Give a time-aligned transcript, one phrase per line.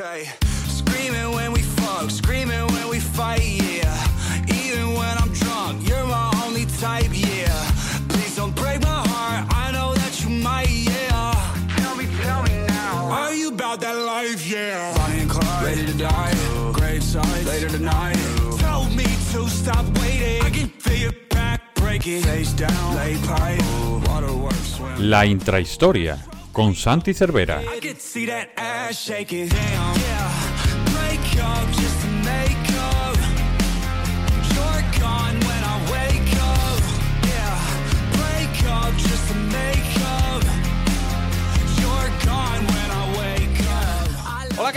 [0.00, 0.30] Okay,
[0.66, 3.92] screaming when we fuck, screaming when we fight, yeah.
[4.48, 7.52] Even when I'm drunk, you're my only type, yeah.
[8.08, 11.34] Please don't break my heart, I know that you might, yeah.
[11.76, 13.10] Tell me, tell me now.
[13.10, 14.96] Are you about that life, yeah?
[14.96, 16.32] Bonnie and Clyde, ready to die.
[16.72, 18.16] Grave sites, later tonight.
[18.58, 20.40] Tell me to stop waiting.
[20.42, 22.22] I can feel your back breaking.
[22.22, 23.60] Face down, lay pipe,
[24.08, 24.76] waterworks.
[24.76, 25.10] swim.
[25.10, 27.62] La intrahistoria con Santi Cervera.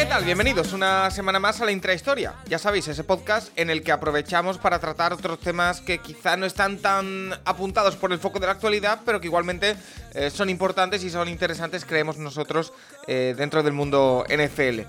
[0.03, 0.25] ¿Qué tal?
[0.25, 2.33] Bienvenidos una semana más a la Intrahistoria.
[2.49, 6.45] Ya sabéis, ese podcast en el que aprovechamos para tratar otros temas que quizá no
[6.45, 9.77] están tan apuntados por el foco de la actualidad, pero que igualmente
[10.13, 12.73] eh, son importantes y son interesantes, creemos nosotros,
[13.07, 14.81] eh, dentro del mundo NFL.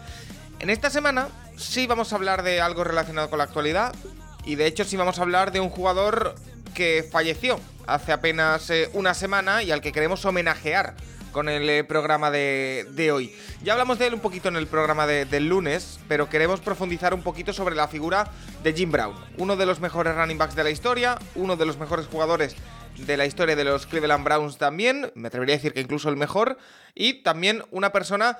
[0.58, 3.94] En esta semana sí vamos a hablar de algo relacionado con la actualidad
[4.44, 6.34] y de hecho sí vamos a hablar de un jugador
[6.74, 10.96] que falleció hace apenas eh, una semana y al que queremos homenajear
[11.34, 13.34] con el eh, programa de, hoy.
[13.62, 17.12] Ya hablamos de él un poquito en el programa de- del lunes, pero queremos profundizar
[17.12, 18.30] un poquito sobre la figura
[18.62, 21.76] de Jim Brown, uno de los mejores running backs de la historia, uno de los
[21.76, 22.54] mejores jugadores
[22.96, 26.16] de la historia de los Cleveland Browns también, me atrevería a decir que incluso el
[26.16, 26.56] mejor,
[26.94, 28.38] y también una persona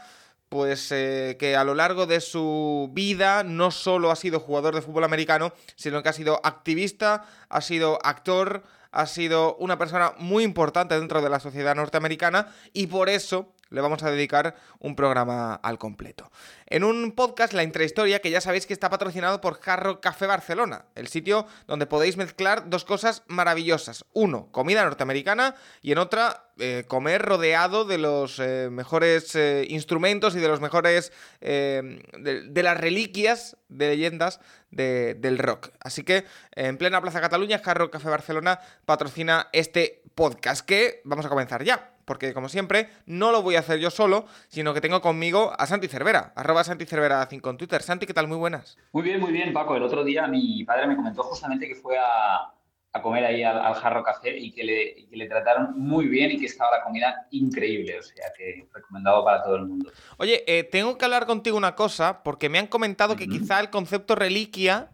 [0.48, 4.82] pues eh, que a lo largo de su vida no solo ha sido jugador de
[4.82, 10.44] fútbol americano, sino que ha sido activista, ha sido actor, ha sido una persona muy
[10.44, 15.54] importante dentro de la sociedad norteamericana y por eso le vamos a dedicar un programa
[15.54, 16.30] al completo.
[16.66, 20.86] En un podcast, La Intrahistoria, que ya sabéis que está patrocinado por Jarro Café Barcelona,
[20.94, 24.04] el sitio donde podéis mezclar dos cosas maravillosas.
[24.12, 30.34] Uno, comida norteamericana y en otra, eh, comer rodeado de los eh, mejores eh, instrumentos
[30.36, 31.12] y de los mejores...
[31.40, 35.70] de, de las reliquias de leyendas de- del rock.
[35.80, 41.28] Así que en plena Plaza Cataluña, Jarro Café Barcelona patrocina este podcast que vamos a
[41.28, 41.93] comenzar ya.
[42.04, 45.66] Porque como siempre, no lo voy a hacer yo solo, sino que tengo conmigo a
[45.66, 47.82] Santi Cervera, arroba Santi Cervera 5 en Twitter.
[47.82, 48.28] Santi, ¿qué tal?
[48.28, 48.76] Muy buenas.
[48.92, 49.76] Muy bien, muy bien, Paco.
[49.76, 52.52] El otro día mi padre me comentó justamente que fue a,
[52.92, 56.06] a comer ahí al, al Jarro Café y que, le, y que le trataron muy
[56.06, 57.98] bien y que estaba la comida increíble.
[57.98, 59.90] O sea, que recomendado para todo el mundo.
[60.16, 63.70] Oye, eh, tengo que hablar contigo una cosa, porque me han comentado que quizá el
[63.70, 64.90] concepto reliquia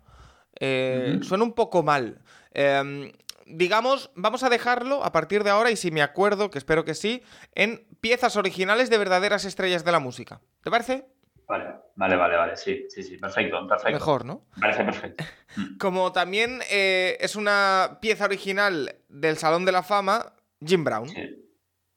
[0.59, 2.19] eh, suena un poco mal.
[2.53, 3.13] Em,
[3.51, 6.95] digamos, vamos a dejarlo a partir de ahora, y si me acuerdo, que espero que
[6.95, 7.23] sí,
[7.55, 10.41] en piezas originales de verdaderas estrellas de la música.
[10.63, 11.07] ¿Te parece?
[11.47, 11.65] Vale,
[11.97, 12.57] vale, vale, vale.
[12.57, 13.17] Sí, sí, sí.
[13.17, 13.93] Perfecto, perfecto.
[13.93, 14.47] Mejor, ¿no?
[14.61, 15.25] Parece perfecto.
[15.57, 15.79] Mm.
[15.79, 20.33] Como también eh, es una pieza original del Salón de la Fama,
[20.65, 21.09] Jim Brown.
[21.09, 21.45] Sí.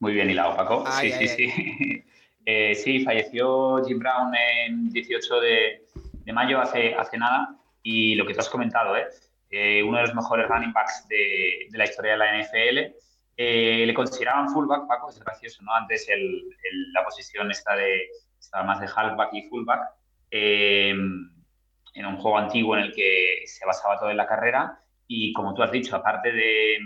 [0.00, 0.82] Muy bien hilado, Paco.
[0.84, 2.04] Ay, sí, ay, sí, sí.
[2.46, 5.86] Eh, sí, falleció Jim Brown en 18 de,
[6.24, 7.56] de mayo, hace, hace nada.
[7.82, 9.06] Y lo que tú has comentado, ¿eh?
[9.56, 12.94] Eh, uno de los mejores running backs de, de la historia de la NFL.
[13.36, 15.72] Eh, le consideraban fullback, Paco, es gracioso, ¿no?
[15.74, 16.22] Antes el-
[16.70, 19.80] el- la posición está de, estaba más de halfback y fullback.
[20.30, 24.78] Eh, en un juego antiguo en el que se basaba todo en la carrera.
[25.06, 26.78] Y como tú has dicho, aparte de,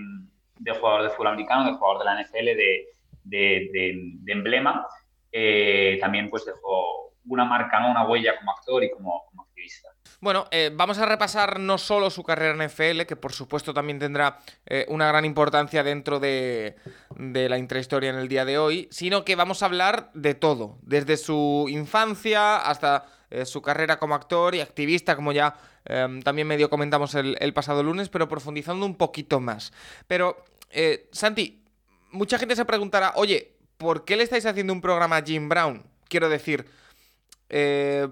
[0.58, 2.86] de jugador de fútbol americano, de jugador de la NFL, de,
[3.24, 4.86] de- de- emblema,
[5.32, 7.90] eh, también pues dejó una marca, ¿no?
[7.90, 9.88] una huella como actor y como, como activista.
[10.20, 14.00] Bueno, eh, vamos a repasar no solo su carrera en NFL, que por supuesto también
[14.00, 16.74] tendrá eh, una gran importancia dentro de,
[17.16, 21.16] la intrahistoria en el día de hoy, sino que vamos a hablar de todo, desde
[21.16, 26.68] su infancia hasta eh, su carrera como actor y activista, como ya eh, también medio
[26.68, 29.72] comentamos el, pasado lunes, pero profundizando un poquito más.
[30.08, 30.44] Pero,
[31.12, 31.62] Santi,
[32.10, 35.84] mucha gente se preguntará, oye, ¿por qué le estáis haciendo un programa a Jim Brown?
[36.08, 36.66] Quiero decir,
[37.48, 38.08] eh,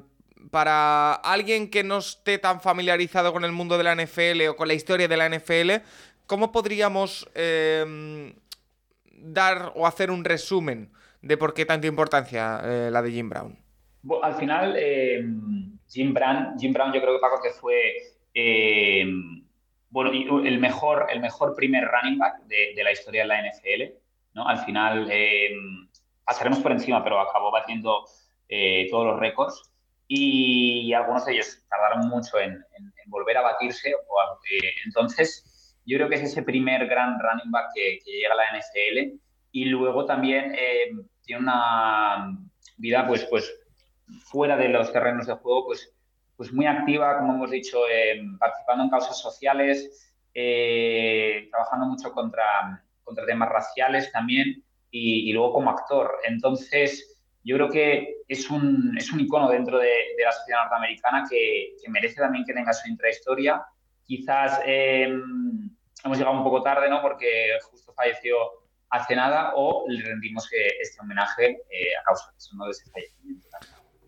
[0.50, 4.68] para alguien que no esté tan familiarizado con el mundo de la NFL o con
[4.68, 5.82] la historia de la NFL,
[6.26, 8.34] ¿cómo podríamos eh,
[9.12, 10.92] dar o hacer un resumen
[11.22, 13.58] de por qué tanta importancia eh, la de Jim Brown?
[14.02, 15.25] Bu- Al final, eh,
[15.88, 17.92] Jim, Brown, Jim Brown yo creo que Paco que fue
[18.34, 19.04] eh,
[19.90, 20.10] bueno,
[20.44, 23.94] el, mejor, el mejor primer running back de, la historia de la NFL.
[24.34, 24.46] ¿no?
[24.46, 25.10] Al final,
[26.25, 28.04] pasaremos por encima, pero acabó batiendo
[28.49, 29.72] eh, todos los récords
[30.08, 33.94] y algunos de ellos tardaron mucho en, en- en volver a batirse.
[33.94, 34.20] O
[34.50, 38.37] eh, entonces, yo creo que es ese primer gran running back que, que llega a
[38.37, 39.19] la NFL
[39.53, 40.91] y luego también eh,
[41.25, 42.37] tiene una
[42.79, 43.50] vida pues, pues
[44.31, 45.93] fuera de los terrenos de juego, pues,
[46.37, 52.85] pues muy activa, como hemos dicho, eh, participando en causas sociales, eh, trabajando mucho contra,
[53.05, 56.12] contra temas raciales también y, y luego como actor.
[56.26, 57.15] Entonces,
[57.46, 62.16] yo creo que es un, es un icono dentro de, la sociedad norteamericana que, merece
[62.16, 63.64] también que tenga su intrahistoria.
[64.04, 65.70] Quizás em,
[66.04, 67.00] hemos llegado un poco tarde, ¿no?
[67.00, 68.37] Porque justo falleció
[68.90, 73.46] hace nada o le rendimos este homenaje eh, a causa de ese fallecimiento.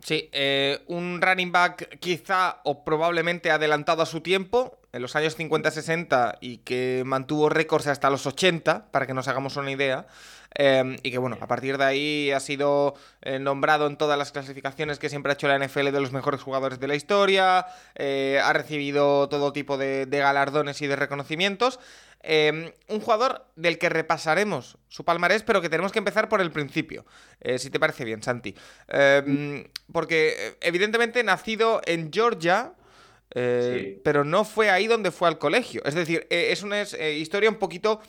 [0.01, 5.39] Sí, eh, un running back quizá o probablemente adelantado a su tiempo, en los años
[5.39, 10.07] 50-60 y que mantuvo récords hasta los 80, para que nos hagamos una idea.
[10.55, 14.33] Em, y que bueno, a partir de ahí ha sido eh, nombrado en todas las
[14.33, 18.41] clasificaciones que siempre ha hecho la NFL de los mejores jugadores de la historia, eh,
[18.43, 21.79] ha recibido todo tipo de, galardones y de reconocimientos.
[22.21, 26.51] Em, un jugador del que repasaremos su palmarés, pero que tenemos que empezar por el
[26.51, 27.07] principio,
[27.41, 28.57] eh, si te parece bien, Santi.
[28.89, 32.73] Em, porque evidentemente nacido en Georgia,
[34.03, 35.83] pero no fue ahí donde fue al colegio.
[35.85, 38.01] Es decir, es una historia un poquito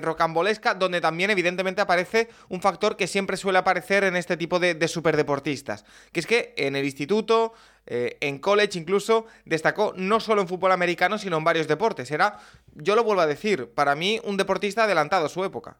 [0.00, 4.88] rocambolesca, donde también evidentemente aparece un factor que siempre suele aparecer en este tipo de,
[4.88, 7.52] superdeportistas, que es que en el instituto,
[7.86, 12.10] eh, en college incluso, destacó no solo en fútbol americano, sino en varios deportes.
[12.10, 12.38] Era,
[12.74, 15.76] yo lo vuelvo a decir, para mí un deportista adelantado a su época.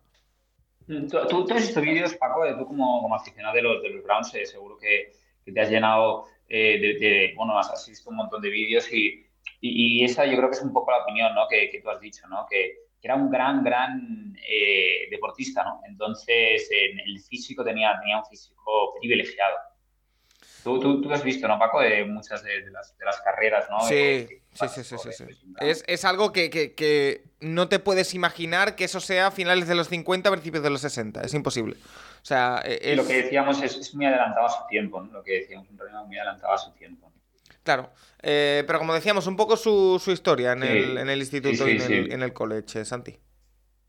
[0.87, 4.35] Mm, tú, has visto vídeos, Paco, de tú como, aficionado de los, de los Browns,
[4.35, 5.13] eh, seguro que,
[5.45, 9.21] te has llenado eh, de, bueno, has, visto un montón de vídeos y,
[10.05, 11.49] esa yo creo que es un poco la opinión ¿no?
[11.49, 12.47] que, que tú has dicho, ¿no?
[12.51, 15.83] Que, era un gran, gran eh, deportista, ¿no?
[15.87, 19.57] Entonces, en el físico tenía, tenía un físico privilegiado.
[20.65, 21.81] Tú, tú, has visto, ¿no, Paco?
[21.81, 23.81] De muchas de, las, de las, carreras, ¿no?
[23.81, 25.25] Sí, sí, sí, sí, sí,
[25.61, 29.69] Es, es, algo que, que, que, no te puedes imaginar que eso sea a finales
[29.69, 31.21] de los 50, principios de los 60.
[31.21, 31.75] Es imposible.
[31.75, 32.97] O sea, es...
[32.97, 35.13] lo que decíamos es, es, muy adelantado a su tiempo, ¿no?
[35.13, 37.13] Lo que decíamos, un muy adelantado a su tiempo.
[37.65, 37.91] Claro,
[38.23, 41.79] eh, pero como decíamos, un poco su, historia en, el, en, el, instituto y
[42.13, 43.17] en el, college, Santi.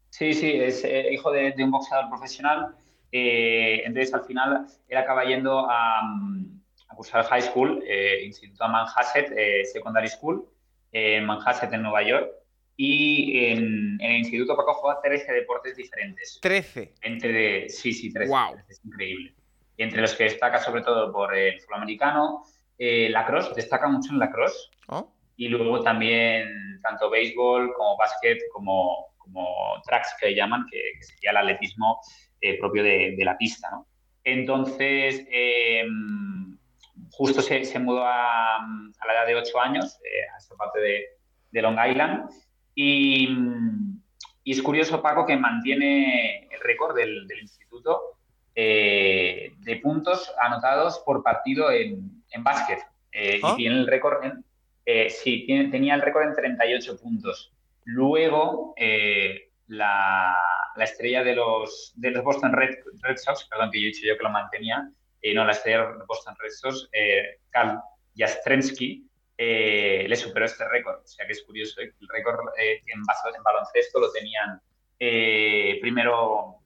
[0.09, 2.73] Sí, sí, es eh, hijo de, un boxeador profesional.
[3.11, 7.83] Eh, entonces, al final, él acaba yendo a, a cursar high school,
[8.23, 9.33] Instituto Manhasset
[9.71, 10.47] Secondary School,
[10.93, 12.31] en Manhasset, en Nueva York.
[12.77, 16.39] Y en, el instituto Paco juega 13 deportes diferentes.
[16.41, 16.93] 13.
[17.01, 18.29] Entre de, sí, sí, 13.
[18.29, 18.55] Wow.
[18.69, 19.33] Es increíble.
[19.77, 22.45] Entre los que destaca sobre todo por el fútbol americano,
[22.77, 24.69] eh, la cross, destaca mucho en la cross.
[24.87, 25.11] Oh.
[25.37, 29.47] Y luego también tanto béisbol como básquet como, como
[29.85, 31.99] tracks que llaman, que, sería el atletismo
[32.41, 33.69] eh, propio de, la pista.
[33.71, 33.87] ¿no?
[34.23, 36.57] Entonces, em,
[37.11, 40.79] justo se, se mudó a, a, la edad de 8 años eh, a esta parte
[40.79, 41.05] de,
[41.51, 42.29] de Long Island.
[42.75, 43.29] Y,
[44.43, 48.11] y, es curioso, Paco, que mantiene el récord del, del instituto
[48.55, 52.79] de puntos anotados por partido en, en básquet.
[53.11, 53.53] Eh, y ¿Ah?
[53.55, 54.45] tiene el récord en,
[54.85, 57.53] eh, sí, tenía el récord en 38 puntos.
[57.85, 60.35] Luego, eh, la,
[60.75, 64.05] la, estrella de los, de los Boston Red, Red, Sox, perdón que yo he dicho
[64.05, 64.89] yo que lo mantenía,
[65.33, 66.87] no, la estrella de los Boston Red Sox,
[67.49, 67.79] Karl
[68.15, 71.01] Jastrensky, le superó este récord.
[71.03, 74.61] O sea que es curioso, el récord en, en baloncesto lo tenían
[75.81, 76.59] primero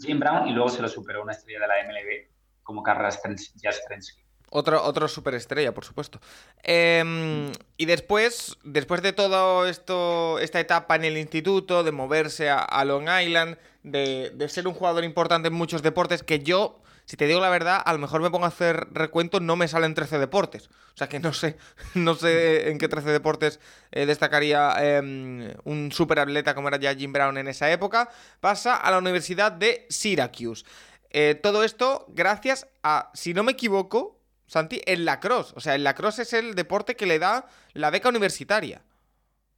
[0.00, 2.30] Jim Brown y luego se lo superó una estrella de la MLB
[2.62, 4.23] como Karl Jastrensky.
[4.56, 6.20] Otro, otro superestrella, por supuesto.
[6.62, 12.84] Em, y después, después de todo esto, esta etapa en el instituto, de moverse a,
[12.84, 17.40] Long Island, de, ser un jugador importante en muchos deportes, que yo, si te digo
[17.40, 20.68] la verdad, a lo mejor me pongo a hacer recuento, no me salen 13 deportes.
[20.68, 21.56] O sea que no sé,
[21.94, 23.58] no sé en qué 13 deportes
[23.90, 28.08] eh, destacaría em, un superatleta como era ya Jim Brown en esa época.
[28.38, 30.64] Pasa a la Universidad de Syracuse.
[31.10, 34.20] Eh, todo esto gracias a, si no me equivoco,
[34.54, 35.52] Santi, el lacrosse.
[35.56, 38.82] O sea, el lacrosse es el deporte que le da la beca universitaria.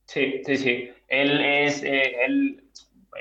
[0.06, 0.90] Sí, sí, sí.
[1.06, 2.64] Él, es, eh, él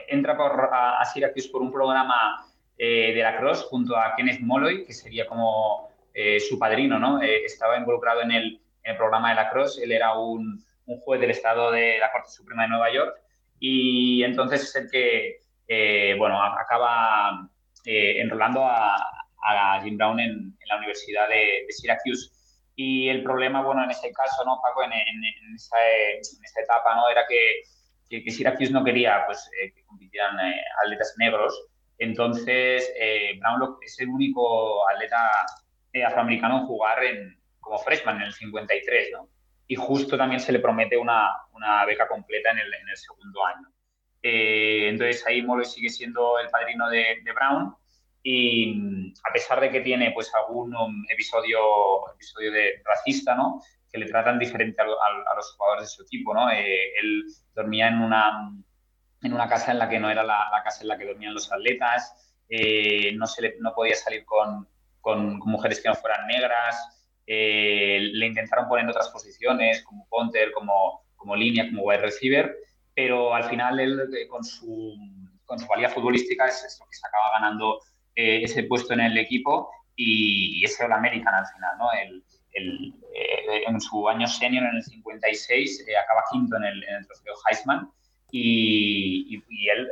[0.07, 4.93] entra por, a, Syracuse por un programa eh, de lacrosse junto a Kenneth Molloy, que
[4.93, 7.21] sería como eh, su padrino, ¿no?
[7.21, 8.61] estaba involucrado en el,
[8.97, 9.83] programa de lacrosse.
[9.83, 13.17] Él era un, un, juez del estado de la Corte Suprema de Nueva York
[13.59, 17.49] y entonces es el que, bueno, acaba
[17.83, 19.14] enrolando a,
[19.45, 22.31] a Jim Brown en, la Universidad de, Syracuse.
[22.75, 24.83] Y el problema, bueno, en ese caso, ¿no, Paco?
[24.83, 24.91] En,
[25.55, 25.77] esa,
[26.61, 27.09] etapa, ¿no?
[27.09, 27.61] Era que,
[28.09, 31.67] que, Syracuse no quería, pues, eh, que compitieran eh, atletas negros.
[31.97, 35.31] Entonces, eh, Brown es el único atleta
[36.05, 39.29] afroamericano en jugar en, como freshman en el 53, ¿no?
[39.67, 43.45] Y justo también se le promete una, una beca completa en el, en el segundo
[43.45, 43.67] año.
[44.21, 47.75] entonces, ahí Molloy sigue siendo el padrino de, de Brown
[48.27, 51.59] y a pesar de que tiene pues algún um, episodio,
[52.15, 53.61] episodio de racista, ¿no?
[53.91, 56.49] Que le tratan diferente a, los jugadores de su equipo, ¿no?
[56.49, 58.51] Eh, él dormía en una,
[59.21, 61.51] en una casa en la que no era la, casa en la que dormían los
[61.51, 64.67] atletas, eh, no, se le, no podía salir con,
[65.01, 66.75] con, mujeres que no fueran negras.
[67.27, 72.57] Eh, le intentaron poner otras posiciones, como punter, como, como línea, como wide receiver,
[72.95, 74.95] pero al final él eh, con su,
[75.45, 77.81] con su valía futbolística es, lo que se acaba ganando
[78.15, 81.87] eh, ese puesto en el equipo y, es el American al final, ¿no?
[81.91, 82.23] El,
[83.67, 87.89] en su año senior, en el 56, acaba quinto en el, en el trofeo Heisman
[88.31, 89.91] y, y, él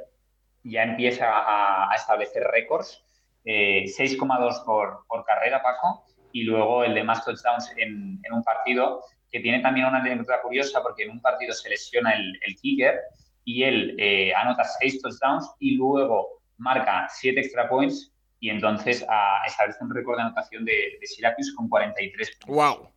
[0.63, 3.03] ya empieza a, a establecer récords
[3.45, 8.43] 6,2 eh, por, por, carrera, Paco, y luego el de más touchdowns en, en, un
[8.43, 12.55] partido, que tiene también una anécdota curiosa porque en un partido se lesiona el, el
[12.55, 12.99] kicker
[13.43, 18.12] y él eh, anota 6 touchdowns y luego marca 7 extra points
[18.43, 22.53] y entonces a, establece un récord de anotación de, de Syracuse con 43 puntos.
[22.53, 22.89] ¡Wow!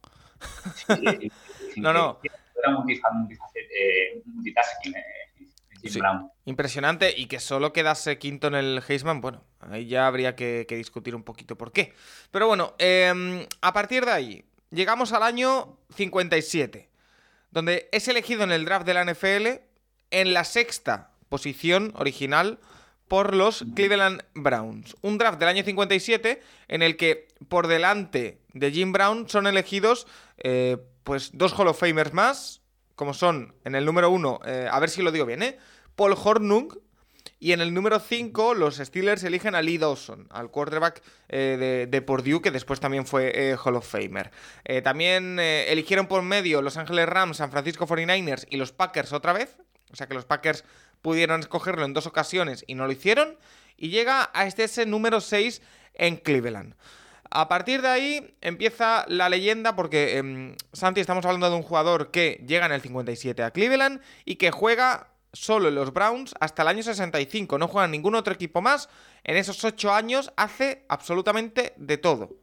[1.77, 2.19] no, no.
[2.25, 4.97] Era multitasking.
[4.97, 6.01] Eh,
[6.47, 11.15] impresionante y que solo quedase quinto en el Heisman, bueno, ahí ya habría que, discutir
[11.15, 11.93] un poquito por qué.
[12.33, 16.91] Pero bueno, em, a partir de ahí, llegamos al año 57,
[17.53, 19.61] donde es elegido en el draft de la NFL
[20.11, 22.59] en la sexta posición original
[23.09, 24.97] por los Cleveland Browns.
[25.03, 30.07] Un draft del año 57 en el que por delante de Jim Brown son elegidos
[30.39, 32.63] eh, pues dos Hall of Famers más,
[32.95, 35.59] como son en el número uno, eh, a ver si lo digo bien, ¿eh?
[35.95, 36.77] Paul Hornung.
[37.39, 42.03] Y en el número 5, los Steelers eligen a Lee Dawson, al quarterback eh, de,
[42.03, 44.31] Purdue, que después también fue Hall of Famer.
[44.83, 49.59] También eligieron por medio Los Ángeles Rams, San Francisco 49ers y los Packers otra vez.
[49.93, 50.65] O sea que los Packers
[51.03, 53.37] pudieron escogerlo en dos ocasiones y no lo hicieron.
[53.77, 55.63] Y llega a este ese número 6
[55.95, 56.75] en Cleveland.
[57.31, 62.11] A partir de ahí empieza la leyenda porque, em, Santi, estamos hablando de un jugador
[62.11, 66.63] que llega en el 57 a Cleveland y que juega solo en los Browns hasta
[66.63, 67.59] el año 65.
[67.59, 68.89] No juega ningún otro equipo más.
[69.25, 72.37] En esos ocho años hace absolutamente de todo.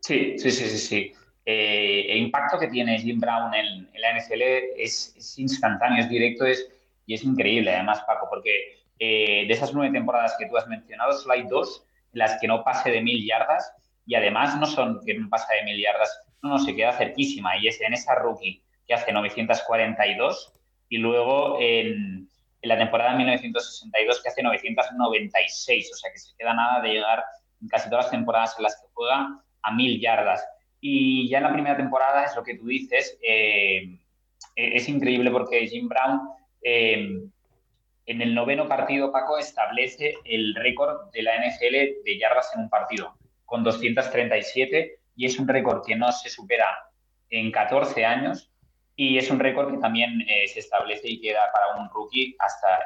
[0.00, 0.78] Sí, sí, sí, sí.
[0.78, 1.12] sí.
[1.50, 4.42] Eh, el impacto que tiene Jim Brown en, la NFL
[4.76, 6.68] es, instantáneo, es directo es,
[7.08, 11.12] y es increíble, además, Paco, porque eh, de esas nueve temporadas que tú has mencionado,
[11.14, 13.72] solo hay dos en las que no pase de mil yardas
[14.04, 17.56] y además no son que no pasa de mil yardas, no, no, se queda cerquísima
[17.56, 20.52] y es en esa rookie que hace 942
[20.90, 22.28] y luego en,
[22.60, 27.24] la temporada de 1962 que hace 996, o sea que se queda nada de llegar
[27.62, 30.46] en casi todas las temporadas en las que juega a mil yardas.
[30.78, 33.98] Y ya en la primera temporada es lo que tú dices, eh,
[34.56, 37.20] es increíble porque Jim Brown eh,
[38.06, 42.70] en el noveno partido, Paco, establece el récord de la NFL de yardas en un
[42.70, 46.66] partido, con 237, y es un récord que no se supera
[47.30, 48.50] en 14 años
[48.96, 52.80] y es un récord que también eh, se establece y queda para un rookie hasta,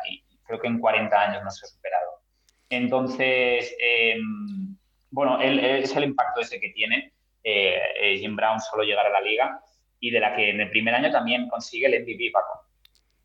[0.45, 2.11] creo que en 40 años no se ha superado.
[2.69, 4.77] Entonces, em,
[5.11, 7.13] bueno, es el impacto ese que tiene
[7.45, 9.61] eh, eh, Jim Brown solo llegar a la liga
[10.01, 12.67] y de la que en el primer año también consigue el MVP, Paco.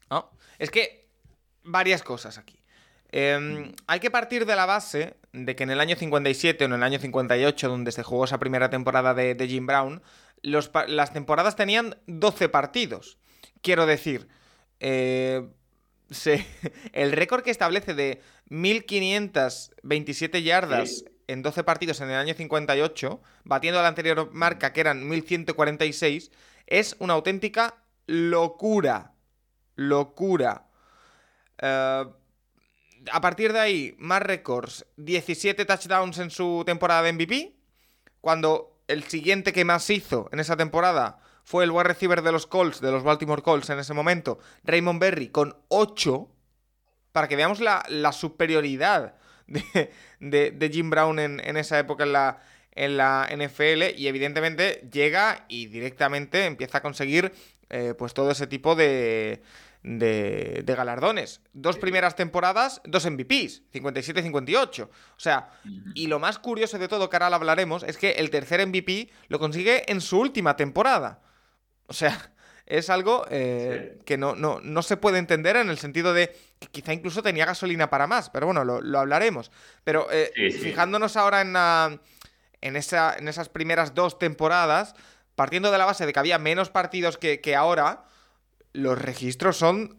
[0.10, 1.08] No, es que
[1.64, 2.60] varias cosas aquí.
[3.12, 6.74] Em, hay que partir de la base de que en el año 57 o en
[6.74, 10.02] el año 58, donde se jugó esa primera temporada de, de Jim Brown,
[10.42, 13.18] las temporadas tenían 12 partidos.
[13.62, 14.28] Quiero decir,
[14.80, 15.48] eh,
[16.94, 23.82] el récord que establece de 1527 yardas en 12 partidos en el año 58, batiendo
[23.82, 26.32] la anterior marca que eran 1146,
[26.68, 29.12] es una auténtica locura.
[29.78, 30.68] Locura.
[31.60, 32.06] Eh,
[33.12, 34.86] a partir de ahí, más récords.
[34.98, 37.56] 17 touchdowns en su temporada de MVP.
[38.20, 42.48] Cuando el siguiente que más hizo en esa temporada fue el wide receiver de los
[42.48, 46.30] Colts, de los Baltimore Colts en ese momento, Raymond Berry, con 8,
[47.14, 49.16] para que veamos la, superioridad
[49.48, 52.42] de, Jim Brown en, esa época en la,
[52.72, 57.32] en la NFL y evidentemente llega y directamente empieza a conseguir
[57.70, 59.42] eh, pues todo ese tipo de,
[59.84, 61.42] de, galardones.
[61.54, 64.84] Dos primeras temporadas, dos MVPs, 57-58.
[64.84, 65.50] O sea,
[65.94, 69.10] y lo más curioso de todo, que ahora lo hablaremos, es que el tercer MVP
[69.28, 71.22] lo consigue en su última temporada.
[71.88, 72.32] O sea,
[72.66, 76.94] es algo eh, que no, no, se puede entender en el sentido de que quizá
[76.94, 79.52] incluso tenía gasolina para más, pero bueno, lo, hablaremos.
[79.84, 80.32] Pero eh,
[80.62, 82.00] fijándonos ahora en,
[82.62, 84.96] en, esa, en esas primeras dos temporadas,
[85.36, 88.04] partiendo de la base de que había menos partidos que, que ahora,
[88.74, 89.98] los registros son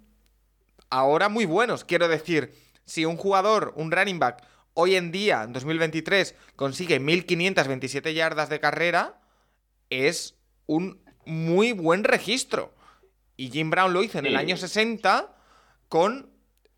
[0.91, 1.85] ahora muy buenos.
[1.85, 4.45] Quiero decir, si un jugador, un running back,
[4.75, 9.21] hoy en día, en 2023, consigue 1527 yardas de carrera,
[9.91, 12.73] es un muy buen registro.
[13.37, 15.35] Y Jim Brown lo hizo en el año 60
[15.89, 16.31] con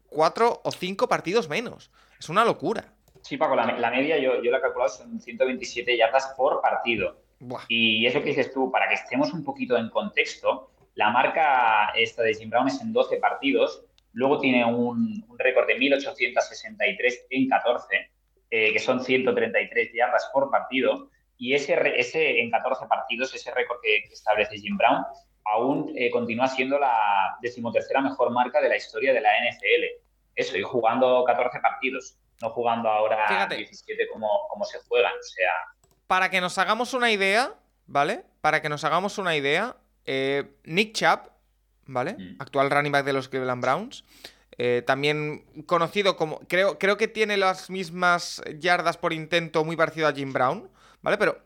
[0.06, 1.90] cuatro o cinco partidos menos.
[2.18, 2.92] Es una locura.
[3.23, 7.23] Sí, Paco, la, media yo, yo la he calculado son 127 yardas por partido.
[7.68, 12.23] Y eso que dices tú, para que estemos un poquito en contexto, la marca esta
[12.23, 18.11] de Jim Brown es en 12 partidos, luego tiene un, récord de 1863 en 14,
[18.50, 23.78] eh, que son 133 yardas por partido, y ese, ese en 14 partidos, ese récord
[23.82, 25.04] que, establece Jim Brown,
[25.47, 30.04] aún eh, continúa siendo la decimotercera mejor marca de la historia de la NFL.
[30.35, 35.12] Eso, y jugando 14 partidos, no jugando ahora 17 como, como se juegan.
[35.12, 35.52] O sea.
[36.06, 37.54] Para que nos hagamos una idea,
[37.87, 38.25] ¿vale?
[38.40, 39.76] Para que nos hagamos una idea,
[40.12, 41.31] eh, Nick Chubb,
[41.87, 42.14] ¿vale?
[42.14, 42.37] Mm.
[42.40, 44.02] Actual running back de los Cleveland Browns.
[44.59, 46.40] Eh, también conocido como.
[46.49, 50.69] Creo, creo que tiene las mismas yardas por intento muy parecido a Jim Brown,
[51.00, 51.17] ¿vale?
[51.17, 51.38] Pero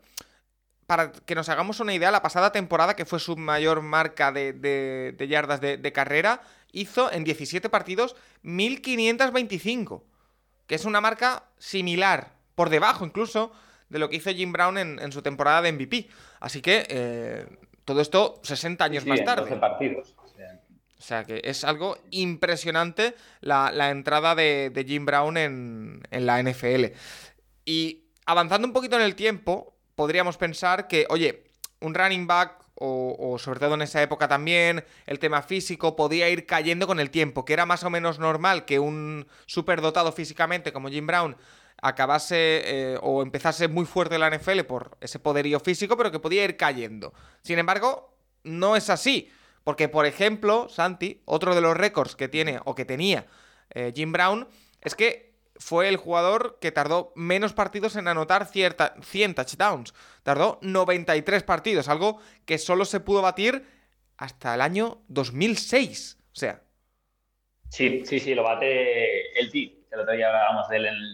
[0.87, 5.15] para que nos hagamos una idea, la pasada temporada, que fue su mayor marca de,
[5.29, 6.41] yardas de, carrera,
[6.71, 10.03] hizo en 17 partidos 1525,
[10.65, 13.51] que es una marca similar, por debajo incluso,
[13.89, 16.09] de lo que hizo Jim Brown en, su temporada de MVP.
[16.39, 17.45] Así que eh,
[17.85, 19.43] todo esto 60 años más tarde.
[19.43, 20.15] 12 partidos.
[20.97, 26.85] O sea que es algo impresionante la, entrada de, Jim Brown en, en la NFL.
[27.63, 31.43] Y avanzando un poquito en el tiempo, podríamos pensar que, oye,
[31.79, 36.45] un running back o, sobre todo en esa época también, el tema físico podía ir
[36.45, 40.89] cayendo con el tiempo, que era más o menos normal que un superdotado físicamente como
[40.89, 41.37] Jim Brown
[41.81, 46.43] acabase eh, o empezase muy fuerte la NFL por ese poderío físico, pero que podía
[46.43, 47.13] ir cayendo.
[47.41, 49.31] Sin embargo, no es así,
[49.63, 53.25] porque por ejemplo, Santi, otro de los récords que tiene o que tenía
[53.71, 54.47] eh, Jim Brown
[54.81, 59.93] es que fue el jugador que tardó menos partidos en anotar 100 touchdowns.
[60.23, 63.65] Tardó 93 partidos, algo que solo se pudo batir
[64.17, 66.17] hasta el año 2006.
[66.19, 66.61] O sea.
[67.69, 69.85] Sí, sí, sí, lo bate el T.
[69.91, 71.13] El otro día hablábamos de él en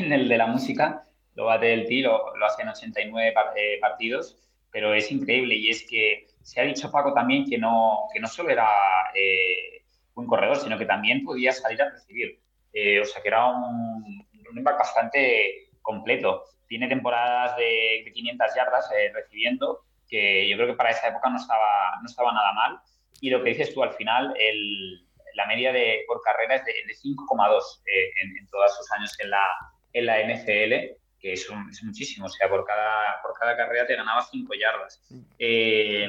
[0.00, 1.04] en el de la música.
[1.34, 4.36] Lo bate el T, lo, lo hace en 89 eh, partidos.
[4.70, 8.28] Pero es increíble y es que se ha dicho Paco también que no, que no
[8.28, 8.68] solo era
[9.14, 9.82] eh,
[10.14, 12.40] un corredor, sino que también podía salir a recibir.
[12.72, 16.44] Eh, o sea que era un, un bastante completo.
[16.68, 21.36] Tiene temporadas de, 500 yardas eh, recibiendo, que yo creo que para esa época no
[21.36, 22.80] estaba, no estaba nada mal.
[23.20, 26.72] Y lo que dices tú al final, el, la media de, por carrera es de,
[26.72, 29.46] 5,2 eh, en, todos sus años en la,
[29.92, 31.46] en la NFL, que es,
[31.82, 32.26] muchísimo.
[32.26, 35.02] O sea, por cada, por cada carrera te ganaba 5 yardas.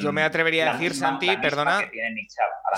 [0.01, 1.81] yo me atrevería a decir, Santi, perdona.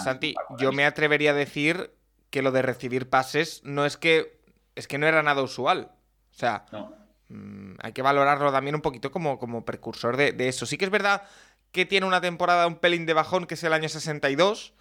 [0.04, 1.92] Santi, yo me atrevería a decir
[2.30, 4.42] que lo de recibir pases no es que
[4.76, 5.92] es que no era nada usual.
[6.32, 6.66] O sea,
[7.30, 10.66] mm, hay que valorarlo también un poquito como, como precursor de, eso.
[10.66, 11.24] Sí que es verdad
[11.72, 14.74] que tiene una temporada un pelín de bajón, que es el año 62,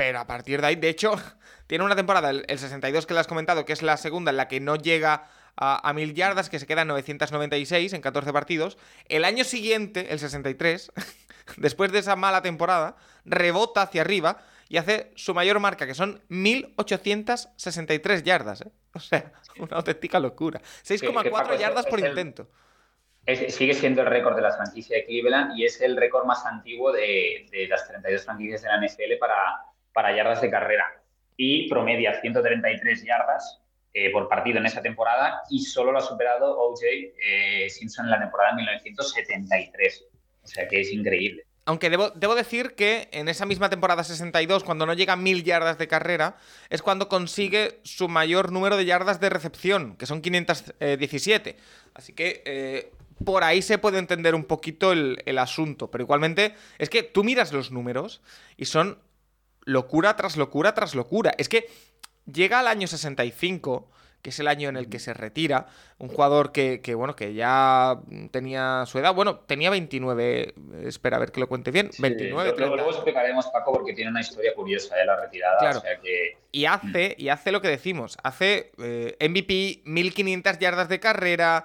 [0.00, 1.12] pero a partir de ahí, de hecho,
[1.66, 4.48] tiene una temporada, el, 62 que le has comentado, que es la segunda en la
[4.48, 8.78] que no llega a, a, mil yardas, que se queda en 996 en 14 partidos.
[9.10, 10.90] El año siguiente, el 63,
[11.58, 14.38] después de esa mala temporada, rebota hacia arriba
[14.70, 18.62] y hace su mayor marca, que son 1.863 yardas.
[18.62, 18.70] ¿eh?
[18.94, 20.62] O sea, una auténtica locura.
[20.82, 22.48] 6,4 yardas por intento.
[23.48, 26.90] sigue siendo el récord de la franquicia de Cleveland y es el récord más antiguo
[26.90, 29.66] de, las 32 franquicias de la NFL para,
[30.00, 30.86] para yardas de carrera.
[31.36, 33.60] Y promedia 133 yardas
[33.92, 38.12] eh, por partido en esa temporada y solo lo ha superado OJ eh, Simpson en
[38.12, 40.04] la temporada de 1973.
[40.42, 41.44] O sea que es increíble.
[41.66, 45.76] Aunque debo, decir que en esa misma temporada 62, cuando no llega a mil yardas
[45.76, 46.36] de carrera,
[46.70, 51.56] es cuando consigue su mayor número de yardas de recepción, que son 517.
[51.92, 52.90] Así que eh,
[53.26, 55.90] por ahí se puede entender un poquito el asunto.
[55.90, 58.22] Pero igualmente, es que tú miras los números
[58.56, 58.98] y son
[59.64, 61.32] locura tras locura tras locura.
[61.38, 61.68] Es que
[62.26, 63.88] llega al año 65
[64.22, 65.66] que es el año en el que se retira.
[65.98, 67.98] Un jugador que, bueno, que ya
[68.30, 69.14] tenía su edad.
[69.14, 70.54] Bueno, tenía 29.
[70.84, 71.90] Espera, a ver que lo cuente bien.
[71.98, 72.54] 29.
[72.56, 75.58] Luego, explicaremos, Paco, porque tiene una historia curiosa de la retirada.
[75.58, 75.82] Claro.
[76.52, 78.18] Y hace, y hace lo que decimos.
[78.22, 81.64] Hace eh, MVP, 1500 yardas de carrera.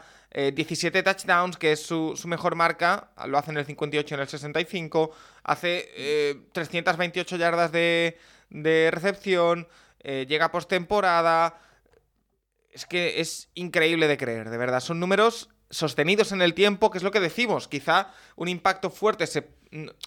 [0.54, 4.28] 17 eh, touchdowns, que es su, mejor marca, lo hace en el 58 en el
[4.28, 5.12] 65,
[5.44, 8.18] hace 328 eh, yardas de,
[8.50, 9.68] de recepción,
[10.04, 11.60] llega postemporada,
[12.72, 14.82] es que es increíble de creer, de verdad.
[14.82, 17.68] Son números sostenidos en el tiempo, que es lo que decimos.
[17.68, 19.26] Quizá un impacto fuerte.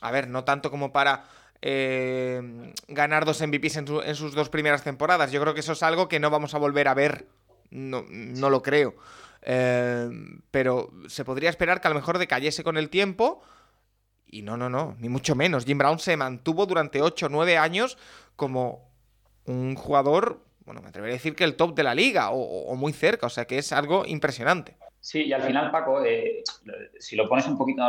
[0.02, 1.24] A ver, no tanto como para
[1.62, 5.32] eh, ganar dos MVPs en, sus dos primeras temporadas.
[5.32, 7.26] Yo creo que eso es algo que no vamos a volver a ver.
[7.70, 8.94] No, no lo creo.
[9.42, 10.10] Eh,
[10.50, 13.42] pero se podría esperar que a lo mejor decayese con el tiempo.
[14.26, 15.64] Y no, no, no, ni mucho menos.
[15.64, 17.96] Jim Brown se mantuvo durante 8 o 9 años
[18.36, 18.90] como
[19.46, 22.92] un jugador bueno, me atrevería a decir que el top de la liga o, muy
[22.92, 24.76] cerca, o sea que es algo impresionante.
[25.00, 26.42] Sí, y al final, Paco, eh,
[26.98, 27.84] si lo pones un poquito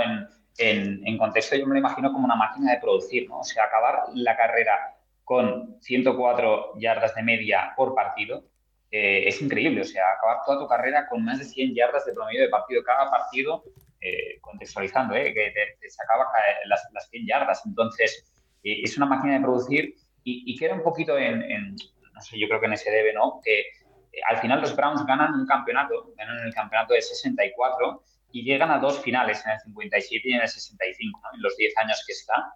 [0.57, 3.39] en, contexto, yo me lo imagino como una máquina de producir, ¿no?
[3.39, 8.45] O sea, acabar la carrera con 104 yardas de media por partido
[8.91, 9.81] eh, es increíble.
[9.81, 12.83] O sea, acabar toda tu carrera con más de 100 yardas de promedio de partido
[12.83, 13.63] cada partido,
[14.01, 15.33] eh, contextualizando, que
[15.79, 16.25] te, sacaba
[16.65, 17.65] las, las 100 yardas.
[17.65, 18.31] Entonces,
[18.63, 21.75] es una máquina de producir y, queda un poquito en,
[22.13, 23.39] no sé, yo creo que en ese debe, ¿no?
[23.43, 28.43] Que eh, al final los Browns ganan un campeonato, ganan el campeonato de 64 y
[28.43, 31.35] llegan a dos finales en el 57 y en el 65, ¿no?
[31.35, 32.53] en los 10 años que está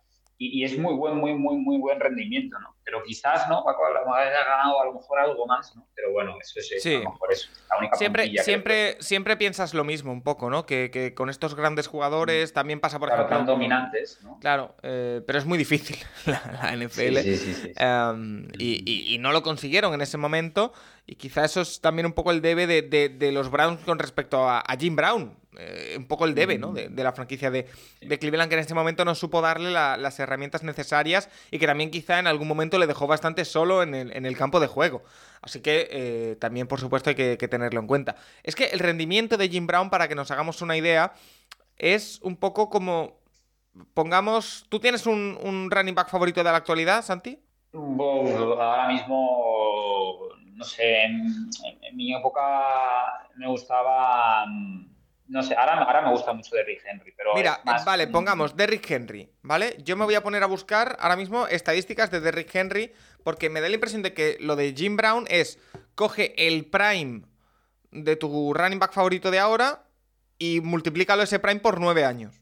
[0.52, 2.76] y, es muy buen, muy, muy, muy buen rendimiento, ¿no?
[2.84, 3.64] Pero quizás, ¿no?
[3.64, 5.86] Paco a lo mejor haya ganado a lo mejor algo más, ¿no?
[5.96, 9.84] Pero bueno, eso es, a lo mejor es la única siempre, siempre, siempre piensas lo
[9.84, 10.66] mismo un poco, ¿no?
[10.66, 12.54] Que, que con estos grandes jugadores mm.
[12.54, 13.38] también pasa, por claro, ejemplo...
[13.38, 14.40] tan dominantes, ¿no?
[14.40, 17.18] Claro, eh, pero es muy difícil la, NFL.
[17.20, 20.74] Sí, sí, sí, em, y, y, no lo consiguieron en ese momento.
[21.06, 24.00] Y quizá eso es también un poco el debe de, de, de los Browns con
[24.00, 25.36] respecto a, a Jim Brown.
[25.60, 26.72] Eh, un poco el debe, ¿no?
[26.74, 27.68] De, la franquicia de,
[28.20, 32.20] Cleveland, que en este momento no supo darle las herramientas necesarias y que también quizá
[32.20, 35.04] en algún momento le dejó bastante solo en el, campo de juego.
[35.42, 38.16] Así que eh, también, por supuesto, hay que, tenerlo en cuenta.
[38.44, 41.14] Es que el rendimiento de Jim Brown, para que nos hagamos una idea,
[41.78, 43.22] es un poco como.
[43.94, 44.66] Pongamos.
[44.70, 47.40] ¿Tú tienes un, running back favorito de la actualidad, Santi?
[47.74, 50.30] ahora mismo.
[50.54, 51.04] No sé.
[51.04, 51.50] en
[51.96, 52.42] mi época
[53.36, 54.46] me gustaba.
[54.48, 54.94] Mm,
[55.28, 57.34] no sé, ahora, me gusta mucho Derrick Henry, pero.
[57.34, 59.78] Mira, vale, pongamos Derrick Henry, ¿vale?
[59.84, 63.62] Yo me voy a poner a buscar ahora mismo estadísticas de Derrick Henry, porque me
[63.62, 65.60] da la impresión de que lo de Jim Brown es
[65.96, 67.24] coge el prime
[67.92, 69.86] de tu running back favorito de ahora
[70.38, 72.42] y multiplícalo ese prime por nueve años.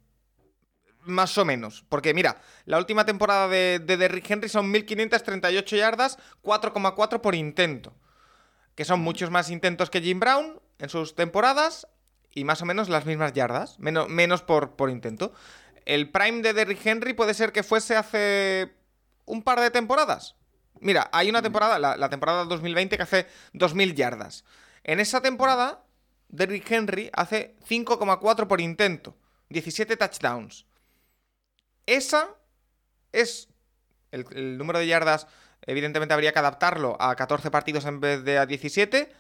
[1.04, 1.86] Más o menos.
[1.88, 7.94] Porque mira, la última temporada de, de Derrick Henry son 1538 yardas, 4,4 por intento.
[8.82, 11.86] Que son muchos más intentos que Jim Brown en sus temporadas
[12.34, 15.36] y más o menos las mismas yardas, menos, menos por, por intento.
[15.86, 18.74] El prime de Derrick Henry puede ser que fuese hace
[19.26, 20.36] un par de temporadas.
[20.80, 24.46] Mira, hay una temporada, la, temporada 2020, que hace 2.000 yardas.
[24.84, 25.84] En esa temporada,
[26.30, 29.16] Derrick Henry hace 5,4 por intento,
[29.50, 30.66] 17 touchdowns.
[31.86, 32.30] Esa
[33.12, 33.48] es
[34.10, 35.28] el, el, número de yardas,
[35.66, 39.12] evidentemente habría que adaptarlo a 14 partidos en vez de a 17.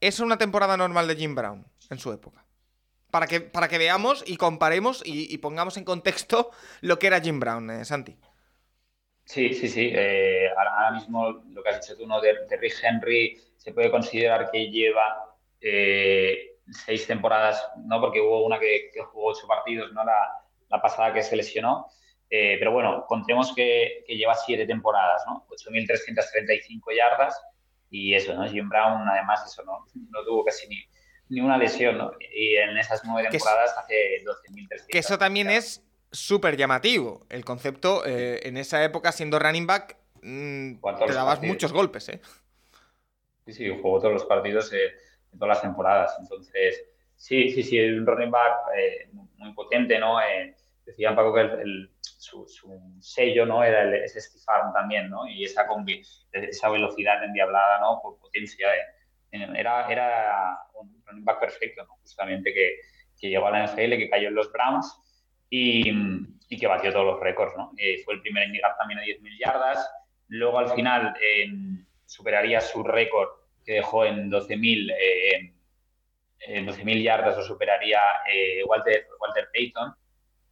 [0.00, 2.44] Es una temporada normal de Jim Brown en su época.
[3.10, 7.40] Para que, para que veamos y comparemos y, pongamos en contexto lo que era Jim
[7.40, 8.16] Brown, eh, Santi.
[9.24, 9.90] Sí, sí, sí.
[9.92, 12.20] Eh, ahora, mismo lo que has dicho tú, ¿no?
[12.20, 18.00] De, Rick Henry se puede considerar que lleva eh, seis temporadas, ¿no?
[18.00, 20.04] Porque hubo una que, jugó ocho partidos, ¿no?
[20.04, 21.88] La, pasada que se lesionó.
[22.28, 25.46] Pero bueno, contemos que, lleva siete temporadas, ¿no?
[25.48, 27.40] 8.335 yardas
[27.90, 28.46] y eso, ¿no?
[28.48, 30.84] Jim Brown, además, eso no, no tuvo casi ni,
[31.28, 32.12] ni una lesión, ¿no?
[32.34, 34.86] Y en esas nueve temporadas hace 12.300.
[34.88, 37.26] Que eso también es súper llamativo.
[37.28, 40.74] El concepto, eh, en esa época, siendo running back, mm,
[41.06, 42.20] te dabas muchos golpes, ¿eh?
[43.46, 44.92] Sí, sí, jugó todos los partidos de
[45.32, 46.16] todas las temporadas.
[46.20, 46.84] Entonces,
[47.16, 50.18] sí, sí, sí, un running back eh, muy potente, ¿no?
[50.86, 52.46] Eh, decían Paco que el, su,
[53.00, 53.62] sello, ¿no?
[53.64, 55.28] Era el, ese Farm también, ¿no?
[55.28, 55.66] Y esa,
[56.32, 58.00] esa velocidad endiablada, ¿no?
[58.02, 58.96] Por potencia, eh
[59.30, 62.76] era, era un running back perfecto, justamente que,
[63.18, 64.98] que, llegó a la NFL, que cayó en los Browns
[65.50, 65.90] y,
[66.48, 67.54] y que batió todos los récords.
[67.56, 67.72] ¿no?
[67.76, 69.90] Eh, fue el primero en llegar también a 10.000 yardas.
[70.28, 71.14] Luego al final
[72.04, 73.28] superaría su récord
[73.64, 75.52] que dejó en 12.000 eh,
[76.40, 77.98] en 12.000 yardas, lo superaría
[78.32, 79.94] eh, Walter, Walter Payton.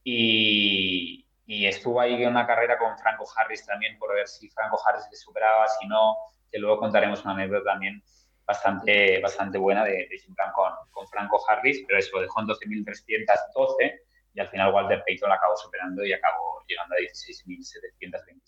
[0.05, 4.79] Y, y, estuvo ahí en una carrera con Franco Harris también por ver si Franco
[4.87, 6.15] Harris le superaba, si no,
[6.53, 8.03] que luego contaremos una anécdota también
[8.47, 10.21] bastante, bastante buena de, de
[10.55, 14.01] con, con, Franco Harris, pero eso dejó en 12.312
[14.35, 18.43] y al final Walter Payton la acabó superando y acabó llegando a 16.726.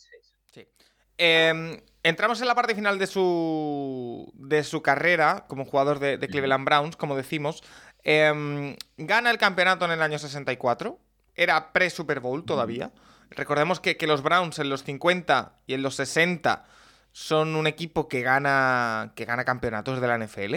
[0.52, 0.68] Sí.
[1.18, 6.64] Em, entramos en la parte final de su, de su carrera como jugador de, Cleveland
[6.64, 7.62] Browns, como decimos.
[8.02, 10.98] Em, gana el campeonato en el año 64.
[11.36, 12.92] Era pre-Super Bowl todavía.
[13.30, 16.64] Recordemos que, que, los Browns en los 50 y en los 60
[17.12, 20.54] son un equipo que gana, que gana campeonatos de la NFL.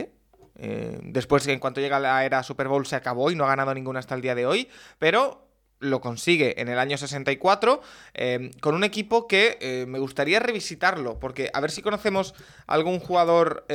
[0.62, 3.74] Eh, después, en cuanto llega la era Super Bowl, se acabó y no ha ganado
[3.74, 4.68] ninguna hasta el día de hoy.
[4.98, 5.48] Pero
[5.80, 7.82] lo consigue en el año 64
[8.14, 12.36] eh, con un equipo que eh, me gustaría revisitarlo, porque a ver si conocemos
[12.68, 13.66] algún jugador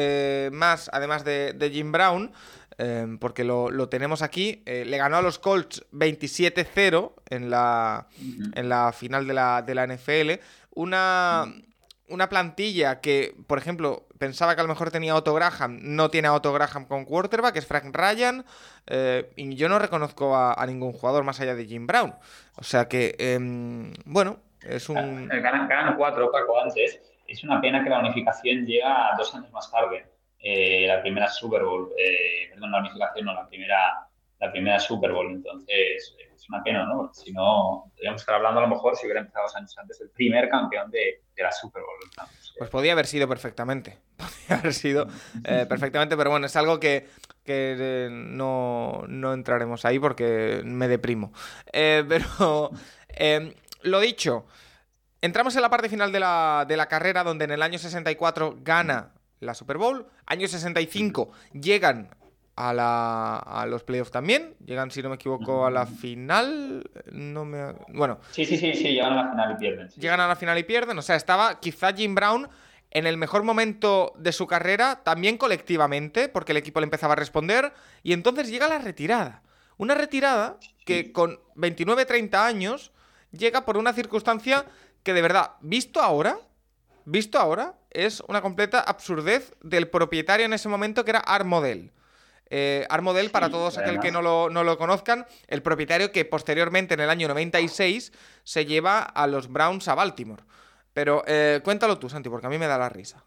[0.52, 2.32] más, además de, Jim Brown,
[3.20, 4.62] porque lo, tenemos aquí.
[4.66, 8.06] le ganó a los Colts 27-0 en la,
[8.54, 10.40] en la final de la, de la NFL.
[10.74, 11.46] Una,
[12.08, 16.28] una plantilla que, por ejemplo, pensaba que a lo mejor tenía Otto Graham, no tiene
[16.28, 18.44] a Otto Graham con quarterback, es Frank Ryan,
[18.86, 22.14] eh, y yo no reconozco a, ningún jugador más allá de Jim Brown.
[22.56, 25.28] O sea que, em, bueno, es un...
[25.28, 27.00] Ganan, cuatro, Paco, antes.
[27.26, 30.06] Es una pena que la unificación llega dos años más tarde.
[30.46, 34.06] Eh, la primera Super Bowl, eh, perdón, la unificación no, la primera,
[34.38, 35.32] la primera Super Bowl.
[35.32, 37.10] Entonces, es una pena, ¿no?
[37.14, 40.10] si no, podríamos estar hablando a lo mejor, si hubiera empezado dos años antes, el
[40.10, 42.28] primer campeón de, la Super Bowl.
[42.58, 43.96] Pues podía haber sido perfectamente.
[44.18, 45.06] Podría haber sido
[45.44, 47.08] eh, perfectamente, pero bueno, es algo que,
[47.42, 51.32] que no, no, entraremos ahí porque me deprimo.
[51.72, 52.70] pero,
[53.80, 54.44] lo dicho.
[55.22, 58.58] Entramos en la parte final de la, de la carrera, donde en el año 64
[58.60, 60.06] gana la Super Bowl.
[60.26, 62.10] Año 65 llegan
[62.56, 64.54] a, la, a los playoffs también.
[64.64, 66.88] Llegan, si no me equivoco, a la final.
[67.12, 67.74] No me.
[67.88, 68.18] Bueno.
[68.30, 69.88] Sí, sí, sí, sí, llegan a la final y pierden.
[69.88, 70.98] Llegan a la final y pierden.
[70.98, 72.48] O sea, estaba quizá Jim Brown
[72.90, 77.16] en el mejor momento de su carrera, también colectivamente, porque el equipo le empezaba a
[77.16, 77.72] responder.
[78.02, 79.42] Y entonces llega la retirada.
[79.76, 82.92] Una retirada que con 29-30 años
[83.32, 84.64] llega por una circunstancia
[85.02, 86.38] que de verdad, visto ahora,
[87.04, 91.92] visto ahora, es una completa absurdez del propietario en ese momento que era Armodel.
[92.50, 97.10] Eh, Armodel, para todos aquel que no lo, conozcan, el propietario que posteriormente en el
[97.10, 100.42] año 96 se lleva a los Browns a Baltimore.
[100.92, 103.24] Pero eh, cuéntalo tú, Santi, porque a mí me da la risa.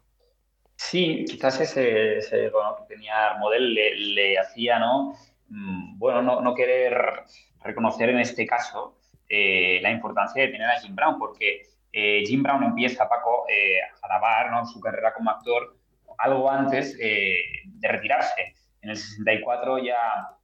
[0.76, 5.14] Sí, quizás ese, ese que tenía Armodel le, hacía, ¿no?
[5.48, 7.24] Mm, bueno, no, no, querer
[7.62, 8.96] reconocer en este caso
[9.28, 11.66] eh, la importancia de tener a Jim Brown, porque
[12.00, 14.64] eh, Jim Brown empieza, Paco, eh, a grabar ¿no?
[14.66, 15.76] su carrera como actor
[16.18, 18.54] algo antes de retirarse.
[18.82, 20.38] En el 64 ya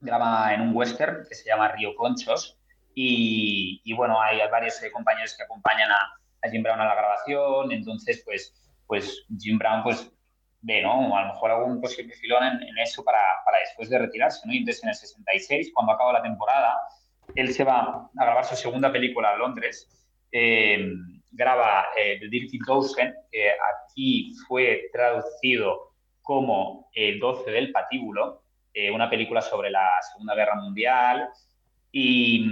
[0.00, 2.58] graba en un western que se llama Río Conchos
[2.94, 8.54] y, bueno, hay varios compañeros que acompañan a, Jim Brown a la grabación, entonces pues,
[8.86, 10.12] pues Jim Brown pues
[10.60, 11.16] ve, ¿no?
[11.16, 14.52] A lo mejor algún posible filón en, eso para, para, después de retirarse, ¿no?
[14.52, 16.78] Y entonces en el 66, cuando acaba la temporada,
[17.34, 19.88] él se va a grabar su segunda película a Londres.
[20.30, 20.92] Eh,
[21.30, 28.90] graba eh, The Dirty Dozen, que aquí fue traducido como El 12 del patíbulo, eh,
[28.90, 31.28] una película sobre la Segunda Guerra Mundial.
[31.92, 32.46] Y,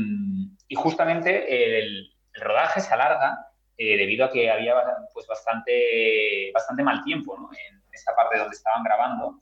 [0.75, 4.75] justamente el, rodaje se alarga debido a que había
[5.13, 9.41] pues, bastante, bastante mal tiempo en esta parte donde estaban grabando.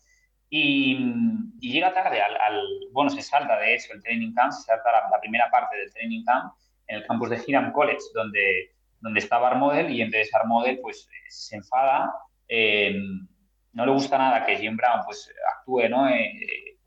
[0.55, 0.99] Y,
[1.61, 5.51] llega tarde al, bueno, se salta de hecho el training camp, se salta la, primera
[5.51, 6.53] parte del training camp
[6.87, 11.57] en el campus de Hiram College, donde, donde estaba Armodel, y entonces Armodel pues se
[11.57, 12.13] enfada,
[12.49, 12.95] eh,
[13.73, 16.09] no le gusta nada que Jim Brown pues actúe, ¿no?
[16.09, 16.79] Eh,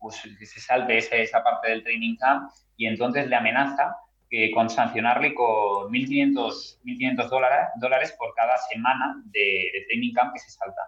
[0.00, 3.96] pues que se salte esa, esa parte del training camp y entonces le amenaza
[4.28, 10.40] que con sancionarle con 1.500 dólares, dólares por cada semana de, de training camp que
[10.40, 10.82] se salta.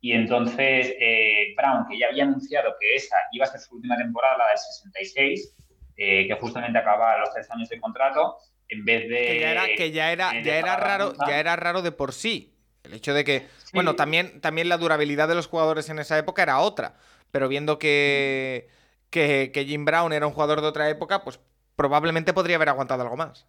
[0.00, 3.96] Y entonces eh, Brown, que ya había anunciado que esa iba a ser su última
[3.96, 5.56] temporada, la del 66,
[6.04, 8.38] eh, que justamente acababa los tres años de contrato,
[8.68, 9.26] en vez de...
[9.26, 12.54] Que ya era, que ya era, ya era raro, ya era raro de por sí.
[12.82, 16.42] El hecho de que, bueno, también, también la durabilidad de los jugadores en esa época
[16.42, 16.96] era otra.
[17.30, 18.68] Pero viendo que,
[19.10, 21.38] que, que Jim Brown era un jugador de otra época, pues
[21.76, 23.46] probablemente podría haber aguantado algo más.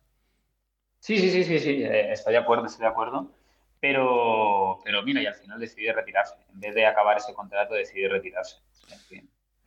[0.99, 3.31] Sí, sí, sí, sí, sí, eh, estoy de acuerdo, estoy de acuerdo.
[3.79, 6.35] Pero, pero mira, y al final decide retirarse.
[6.53, 8.57] En vez de acabar ese contrato, decide retirarse.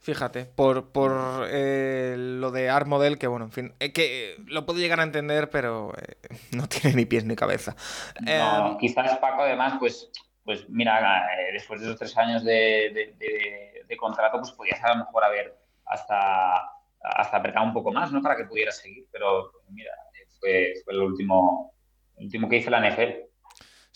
[0.06, 4.64] Fíjate, por, por eh, lo de Art Model, que bueno, en fin, eh, que lo
[4.64, 6.14] puedo llegar a entender, pero eh,
[6.56, 7.74] no tiene ni pies ni cabeza.
[8.20, 10.12] No, quizás Paco, además, pues,
[10.44, 15.24] pues mira, después de esos tres años de, de, contrato, pues podías a lo mejor
[15.24, 16.54] haber hasta,
[17.02, 18.22] hasta apretado un poco más, ¿no?
[18.22, 19.90] Para que pudiera seguir, pero mira,
[20.38, 21.74] fue, fue el último,
[22.14, 23.10] último que hizo la NFL.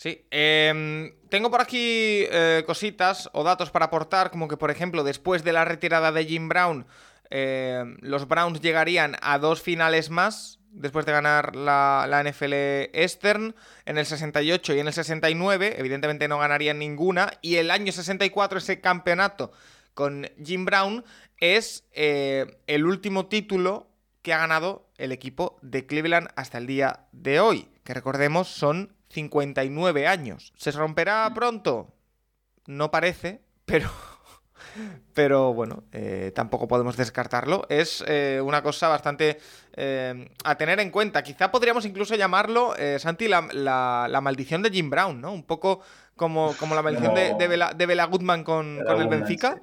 [0.01, 5.03] Sí, em, tengo por aquí eh, cositas o datos para aportar, como que por ejemplo,
[5.03, 6.87] después de la retirada de Jim Brown,
[7.29, 12.53] em, los Browns llegarían a dos finales más, después de ganar la, la, NFL
[12.93, 13.53] Eastern
[13.85, 18.57] en el 68 y en el 69, evidentemente no ganarían ninguna, y el año 64
[18.57, 19.51] ese campeonato
[19.93, 21.05] con Jim Brown
[21.37, 23.91] es eh, el último título
[24.23, 28.95] que ha ganado el equipo de Cleveland hasta el día de hoy, que recordemos son
[29.11, 30.53] 59 años.
[30.57, 31.33] ¿Se romperá mm.
[31.33, 31.93] pronto?
[32.67, 33.89] No parece, pero...
[35.13, 37.65] Pero bueno, eh, tampoco podemos descartarlo.
[37.69, 39.39] Es eh, una cosa bastante
[39.73, 41.23] eh, a tener en cuenta.
[41.23, 45.33] Quizá podríamos incluso llamarlo, Santi, la, maldición de Jim Brown, ¿no?
[45.33, 45.81] Un poco
[46.15, 49.55] como, como la maldición de, de, Bela, Goodman con, el Benfica.
[49.55, 49.61] Sí,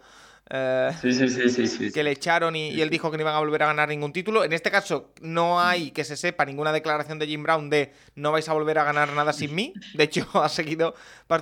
[1.00, 1.92] sí, sí, sí, sí.
[1.92, 4.12] que le echaron y, y él dijo que no iban a volver a ganar ningún
[4.12, 4.44] título.
[4.44, 8.32] En este caso, no hay que se sepa ninguna declaración de Jim Brown de no
[8.32, 9.74] vais a volver a ganar nada sin mí.
[9.94, 10.94] De hecho, ha seguido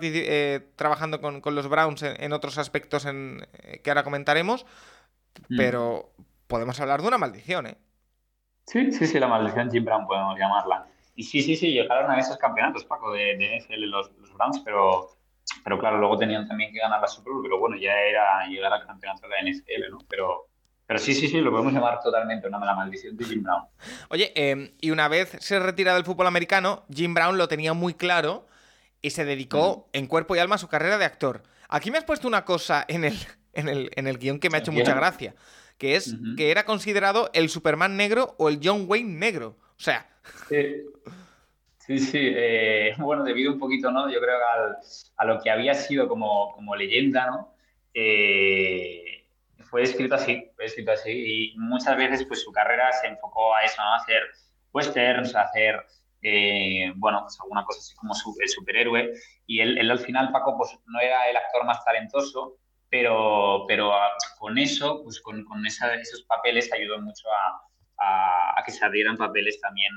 [0.03, 4.66] eh, trabajando con, con los Browns en, en otros aspectos en, eh, que ahora comentaremos.
[5.49, 5.57] Mm.
[5.57, 6.12] Pero
[6.47, 7.77] podemos hablar de una maldición, ¿eh?
[8.66, 10.88] Sí, sí, sí, la maldición Jim Brown podemos llamarla.
[11.14, 14.61] Y sí, sí, sí, llegaron a esos campeonatos, Paco, de, de NFL los, los Browns,
[14.64, 15.15] pero,
[15.63, 18.73] pero claro, luego tenían también que ganar la Super Bowl, pero bueno, ya era llegar
[18.73, 19.99] al campeonato de la NFL, ¿no?
[20.09, 20.49] Pero,
[20.87, 23.65] pero sí, sí, sí, lo podemos llamar totalmente una la maldición de Jim Brown.
[24.09, 27.95] Oye, eh, y una vez se retira del fútbol americano, Jim Brown lo tenía muy
[27.95, 28.47] claro
[29.03, 31.43] y se dedicó en cuerpo y alma a su carrera de actor.
[31.69, 33.17] Aquí me has puesto una cosa en el,
[33.53, 35.35] en el, en el guion que me ha hecho mucha gracia,
[35.79, 39.57] que es que era considerado el Superman negro o el John Wayne negro.
[39.77, 40.09] O sea,
[40.49, 40.57] Sí,
[41.87, 44.11] sí, sí, eh, bueno, debido un poquito, ¿no?
[44.11, 44.77] Yo creo que al-
[45.16, 47.55] a lo que había sido como, como leyenda, ¿no?
[47.94, 49.27] Eh,
[49.70, 53.62] fue escrito así, fue escrito así y muchas veces pues su carrera se enfocó a
[53.64, 53.92] eso, ¿no?
[53.94, 54.22] A hacer
[54.72, 55.85] westerns, a hacer,
[56.22, 59.12] eh, bueno, pues alguna cosa así como su- el superhéroe
[59.46, 62.59] y él, él al final, Paco, pues no era el actor más talentoso,
[62.90, 67.62] pero, pero ah, con eso, pues con, con esa- esos papeles ayudó mucho a,
[67.99, 69.92] a- a que se abrieran papeles también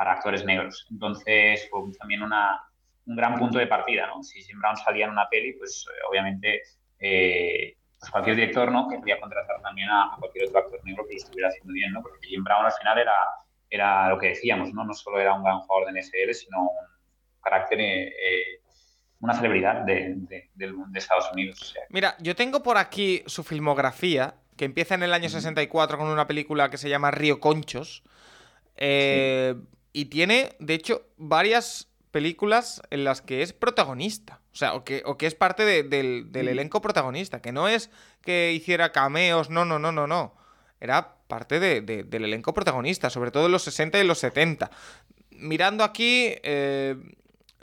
[0.00, 0.86] para actores negros.
[0.90, 2.58] Entonces fue también una,
[3.04, 4.22] un gran punto de partida, ¿no?
[4.22, 6.62] Si Jim Brown salía en una peli, pues eh, obviamente
[6.98, 8.88] eh, pues cualquier director, ¿no?
[8.88, 12.00] Querría contratar también a, a cualquier otro actor negro que lo estuviera haciendo bien, ¿no?
[12.00, 13.12] Porque Jim Brown al final era,
[13.68, 14.84] era lo que decíamos, ¿no?
[14.84, 18.62] No solo era un gran jugador de NFL, sino un carácter, eh,
[19.20, 21.60] una celebridad de, de- de Estados Unidos.
[21.60, 25.98] o sea, mira, yo tengo por aquí su filmografía, que empieza en el año 64
[25.98, 28.02] con una película que se llama Río Conchos.
[28.76, 29.54] eh,
[29.92, 34.40] Y tiene, de hecho, varias películas en las que es protagonista.
[34.52, 37.40] O sea, o que, o que es parte de- del, del elenco protagonista.
[37.40, 37.90] Que no es
[38.22, 40.34] que hiciera cameos, no, no, no, no, no.
[40.80, 44.70] Era parte de- de- del elenco protagonista, sobre todo en los 60 y los 70.
[45.30, 46.96] Mirando aquí, eh,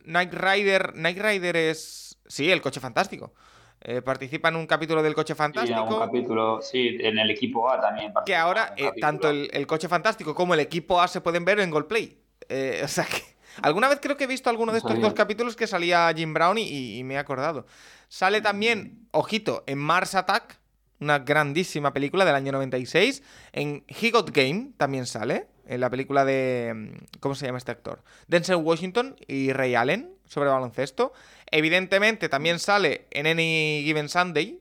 [0.04, 0.94] Knight Rider.
[0.94, 2.18] Knight Rider es.
[2.28, 3.34] Sí, el coche fantástico.
[3.82, 6.00] Eh, participa en un capítulo del coche Sí, en fantástico.
[6.00, 8.12] capítulo, sí, en el equipo A también.
[8.26, 11.46] Que ahora un eh, tanto el, el coche fantástico como el equipo A se pueden
[11.46, 12.18] ver en Goldplay.
[12.50, 13.22] Eh, o sea que.
[13.62, 15.02] Alguna vez creo que he visto alguno de estos sabía.
[15.02, 17.66] dos capítulos que salía Jim Brown y, y me he acordado.
[18.08, 20.60] Sale también, ojito, en Mars Attack,
[21.00, 23.24] una grandísima película del año 96.
[23.54, 26.72] En He Got Game también sale, en la película de.
[26.76, 28.04] mm, ¿Cómo se llama este actor?
[28.28, 31.13] Denzel Washington y Ray Allen sobre baloncesto.
[31.52, 34.60] Evidentemente también sale en Any Given Sunday,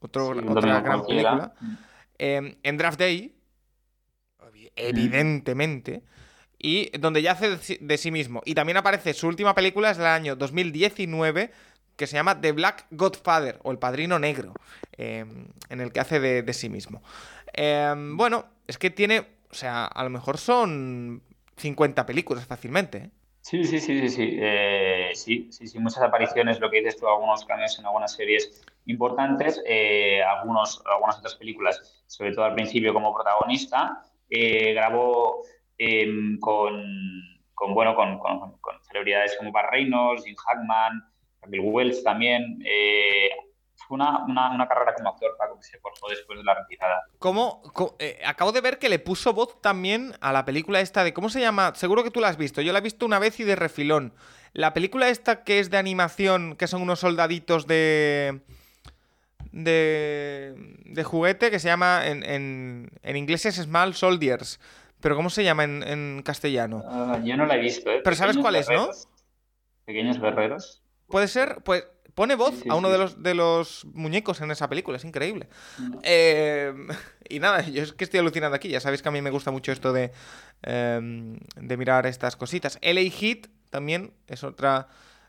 [0.00, 1.54] otro, Sí, otra gran película.
[2.18, 3.34] Eh, en Draft Day,
[4.38, 6.02] obvi- evidentemente,
[6.58, 8.42] y donde ya hace de sí- mismo.
[8.44, 11.50] Y también aparece su última película, es del año 2019,
[11.96, 14.54] que se llama The Black Godfather, o El Padrino Negro,
[14.96, 15.24] eh,
[15.68, 17.02] en el que hace de, de sí mismo.
[17.52, 21.22] Eh, bueno, es que tiene, o sea, a lo mejor son
[21.56, 22.98] 50 películas fácilmente.
[22.98, 23.10] ¿eh?
[23.42, 24.22] Sí, sí, sí, sí, sí.
[25.10, 28.62] Eh, sí, sí, sí, muchas apariciones, lo que dices tú, algunos cambios en algunas series
[28.86, 34.02] importantes, eh, algunos, algunas otras películas, sobre todo al principio como protagonista.
[34.28, 35.42] Eh, grabó
[35.78, 36.84] em, con,
[37.54, 41.04] con, bueno, con, con- celebridades como Bar Reynolds, Jim Hackman,
[41.46, 42.58] Bill Wells también.
[43.86, 47.02] Fue una, una, una carrera como actor, Paco, que se forjó después de la retirada.
[47.18, 47.62] ¿Cómo,
[47.98, 51.12] eh, acabo de ver que le puso voz también a la película esta de.
[51.12, 51.72] ¿Cómo se llama?
[51.74, 52.60] Seguro que tú la has visto.
[52.60, 54.12] Yo la he visto una vez y de refilón.
[54.52, 58.40] La película esta que es de animación, que son unos soldaditos de.
[59.52, 60.54] de.
[60.84, 62.06] de juguete, que se llama.
[62.06, 64.60] En, en, en inglés es Small Soldiers.
[65.00, 66.84] Pero ¿cómo se llama en, en castellano?
[66.86, 68.02] Ah, yo no la he visto, ¿eh?
[68.04, 68.88] Pero ¿sabes cuál es, no?
[69.86, 70.82] Pequeños guerreros.
[71.08, 71.62] ¿Puede ser?
[71.64, 71.86] Pues
[72.20, 72.92] pone voz Sí, sí, a uno sí.
[72.92, 75.48] de los, de los muñecos en esa película, es increíble.
[75.78, 75.98] Mm.
[76.02, 76.74] Eh,
[77.30, 79.50] y nada, yo es que estoy alucinando aquí, ya sabéis que a mí me gusta
[79.50, 80.12] mucho esto de,
[80.62, 82.78] eh, de mirar estas cositas.
[82.82, 84.88] LA Hit también es otra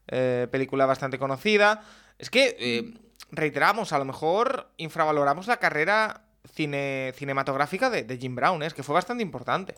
[0.10, 1.82] eh, película bastante conocida.
[2.20, 2.94] Es que, eh,
[3.32, 8.84] reiteramos, a lo mejor infravaloramos la carrera cine, cinematográfica de, de Jim Brown, es que
[8.84, 9.76] fue bastante importante.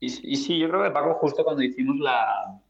[0.00, 2.62] Y, y sí, yo creo que Paco, justo cuando hicimos la,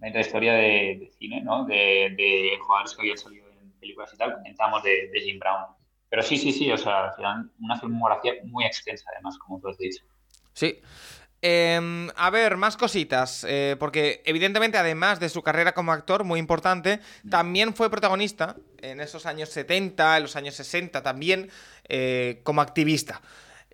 [0.00, 1.64] la historia de, de cine, ¿no?
[1.64, 5.66] De, de jugadores que habían salido en películas y tal, comentamos de, de Jim Brown.
[6.08, 9.68] Pero sí, sí, sí, o sea, al final una filmografía muy extensa, además, como tú
[9.68, 10.04] has dicho.
[10.54, 10.80] Sí.
[11.40, 13.44] Em, a ver, más cositas.
[13.48, 19.00] eh, porque evidentemente, además de su carrera como actor, muy importante, también fue protagonista en
[19.00, 21.50] esos años 70, en los años 60 también,
[21.88, 23.20] eh, como activista.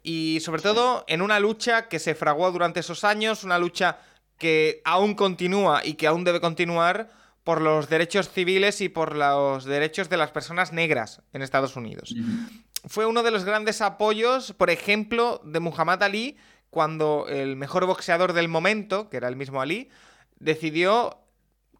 [0.02, 3.98] Y sobre todo en una lucha que se fraguó durante esos años, una lucha
[4.38, 7.10] que aún continúa y que aún debe continuar
[7.44, 12.14] por los derechos civiles y por los derechos de las personas negras en Estados Unidos.
[12.86, 16.36] Fue uno de los grandes apoyos, por ejemplo, de Muhammad Ali,
[16.70, 19.90] cuando el mejor boxeador del momento, que era el mismo Ali,
[20.38, 21.18] decidió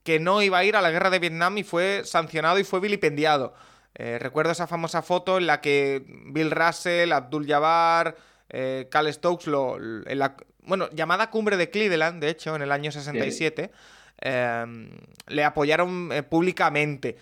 [0.02, 2.78] que no iba a ir a la guerra de Vietnam y fue sancionado y fue
[2.78, 3.55] vilipendiado.
[3.94, 8.16] Eh, recuerdo esa famosa foto en la que Bill Russell, Abdul Jabbar,
[8.48, 10.36] eh, Cal Stokes, lo, en la,
[10.66, 13.70] bueno, llamada cumbre de Cleveland, de hecho, en el año 67,
[14.20, 14.90] em,
[15.28, 17.16] le apoyaron eh, públicamente.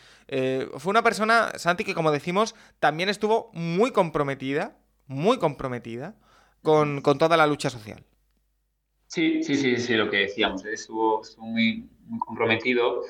[0.79, 4.77] fue una persona, Santi, que como decimos, también estuvo muy comprometida,
[5.07, 6.15] muy comprometida
[6.63, 8.03] con, toda la lucha social.
[9.07, 13.03] Sí, sí, sí, sí, lo que decíamos, estuvo, muy, muy, comprometido.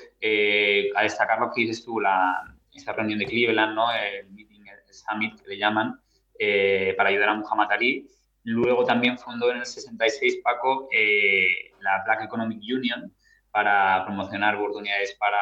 [0.96, 3.92] a destacar lo que dices tú, la, esta reunión de Cleveland, ¿no?
[3.92, 6.00] el meeting, el summit que le llaman,
[6.38, 8.08] eh, para ayudar a Muhammad Ali.
[8.44, 13.12] Luego también fundó en el 66 Paco eh, la Black Economic Union
[13.50, 15.38] para promocionar oportunidades para,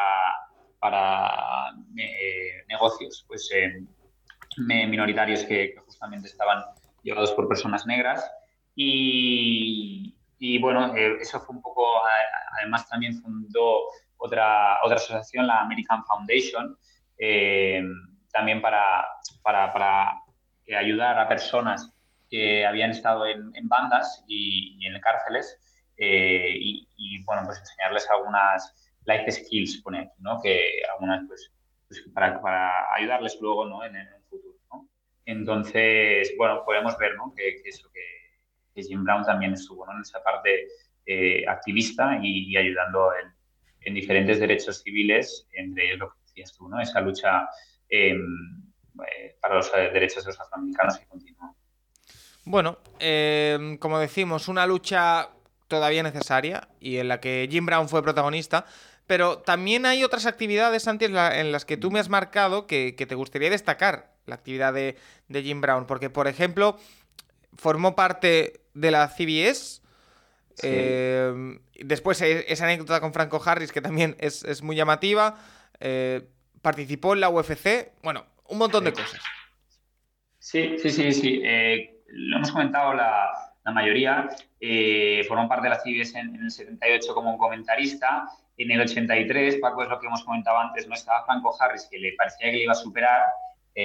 [0.79, 3.49] para eh, negocios pues,
[4.57, 6.63] minoritarios que, justamente estaban
[7.01, 8.29] llevados por personas negras.
[8.75, 11.85] Y, y bueno, eso fue un poco,
[12.59, 13.83] además también fundó
[14.21, 16.77] otra, otra asociación, la American Foundation,
[17.17, 17.83] eh,
[18.31, 19.05] también para,
[19.41, 20.21] para, para,
[20.77, 21.93] ayudar a personas
[22.31, 25.59] que habían estado en, bandas y, en cárceles
[25.97, 28.73] eh, y, bueno, pues enseñarles algunas
[29.05, 30.41] life skills, pone aquí, ¿no?
[30.41, 31.51] Que algunas, pues,
[31.87, 33.83] pues para, para, ayudarles luego, ¿no?
[33.83, 34.89] En, el futuro, ¿no?
[35.25, 37.33] Entonces, bueno, podemos ver, ¿no?
[37.35, 39.93] Que, eso, que, Jim Brown también estuvo, ¿no?
[39.93, 40.67] En esa parte
[41.05, 43.31] eh, activista y, ayudando en,
[43.81, 46.09] en, diferentes derechos civiles, entre ellos
[46.81, 47.47] esa lucha
[47.89, 48.63] em,
[49.07, 51.53] eh, para los eh, derechos de los afroamericanos que continúa.
[52.43, 55.29] Bueno, em, como decimos, una lucha
[55.67, 58.65] todavía necesaria y en la que Jim Brown fue protagonista,
[59.07, 63.15] pero también hay otras actividades, Santi, en, las que tú me has marcado que, te
[63.15, 64.95] gustaría destacar la actividad de,
[65.29, 66.77] Jim Brown, porque, por ejemplo,
[67.55, 69.81] formó parte de la CBS.
[70.63, 75.37] Em, después e, esa anécdota con Franco Harris, que también es muy llamativa.
[75.81, 76.21] Eh,
[76.61, 79.19] participó en la UFC, bueno, un montón de cosas.
[80.37, 81.41] Sí, sí, sí, sí.
[81.43, 83.31] Eh, lo hemos comentado la,
[83.73, 84.29] mayoría.
[84.59, 88.27] Eh, formó parte de la CIBES en, el 78 como un comentarista.
[88.57, 91.97] En el 83, Paco, es lo que hemos comentado antes, no estaba Franco Harris, que
[91.97, 93.21] le parecía que le iba a superar.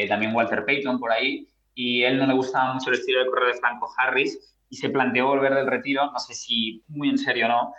[0.09, 1.47] también Walter Payton por ahí.
[1.74, 4.89] Y él no le gustaba mucho el estilo de correr de Franco Harris y se
[4.91, 7.74] planteó volver del retiro, no sé si muy en serio o no,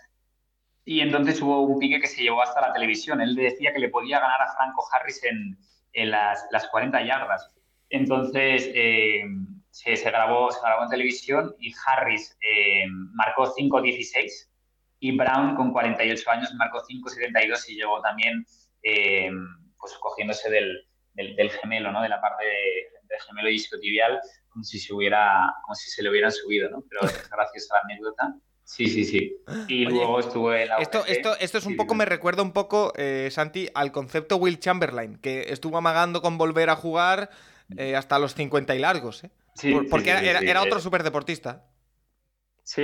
[0.87, 3.19] y entonces hubo un pique que se llevó hasta la televisión.
[3.19, 5.57] Él decía que le podía ganar a Franco Harris en,
[5.91, 7.53] en las, las, 40 yardas.
[7.89, 9.25] Entonces eh,
[9.77, 14.49] se, se, grabó, se grabó en televisión y Harris eh, marcó 5.16
[14.99, 18.43] y Brown con 48 años marcó 5.72 y llegó también
[18.81, 19.29] eh,
[19.79, 22.01] pues cogiéndose del, del, gemelo, ¿no?
[22.01, 24.19] de la parte del gemelo isquiotibial
[24.49, 26.83] como si se hubiera como si se le hubieran subido, ¿no?
[26.89, 27.01] Pero
[27.31, 29.37] gracias a la anécdota Sí, sí, sí.
[29.69, 32.91] Y luego estuvo en la esto, esto, esto es un poco, me recuerda un poco,
[32.97, 37.29] eh, Santi, al concepto Will Chamberlain, que estuvo amagando con volver a jugar
[37.77, 39.23] eh, hasta los 50 y largos.
[39.23, 39.29] ¿eh?
[39.57, 41.65] Sí, porque era, era, otro superdeportista.
[42.63, 42.83] Sí,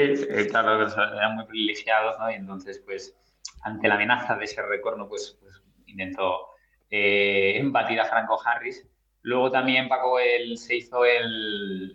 [0.50, 2.32] claro, eran muy privilegiados, ¿no?
[2.32, 3.16] Y entonces, pues,
[3.62, 6.48] ante la amenaza de ese recorno, pues, pues intentó
[6.90, 8.88] eh, embatir a Franco Harris.
[9.22, 11.94] Luego también Paco él, se hizo el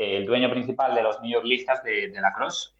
[0.00, 2.74] el dueño principal de los New York Listas de, de la Cross.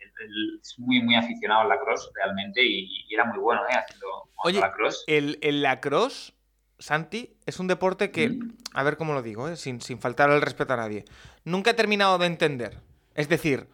[0.62, 3.74] es muy, muy aficionado al lacrosse realmente y, era muy bueno ¿eh?
[3.74, 4.06] haciendo
[4.42, 5.04] Oye, lacrosse.
[5.06, 6.32] El, el lacrosse,
[6.80, 8.56] Santi, es un deporte que, mm.
[8.74, 9.56] a ver cómo lo digo, ¿eh?
[9.56, 11.04] sin, sin faltar el respeto a nadie,
[11.44, 12.78] nunca he terminado de entender.
[13.14, 13.68] Es decir,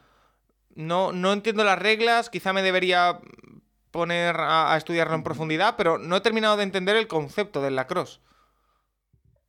[0.74, 3.20] no, no entiendo las reglas, quizá me debería
[3.90, 8.20] poner a, estudiarlo en profundidad, pero no he terminado de entender el concepto del lacrosse.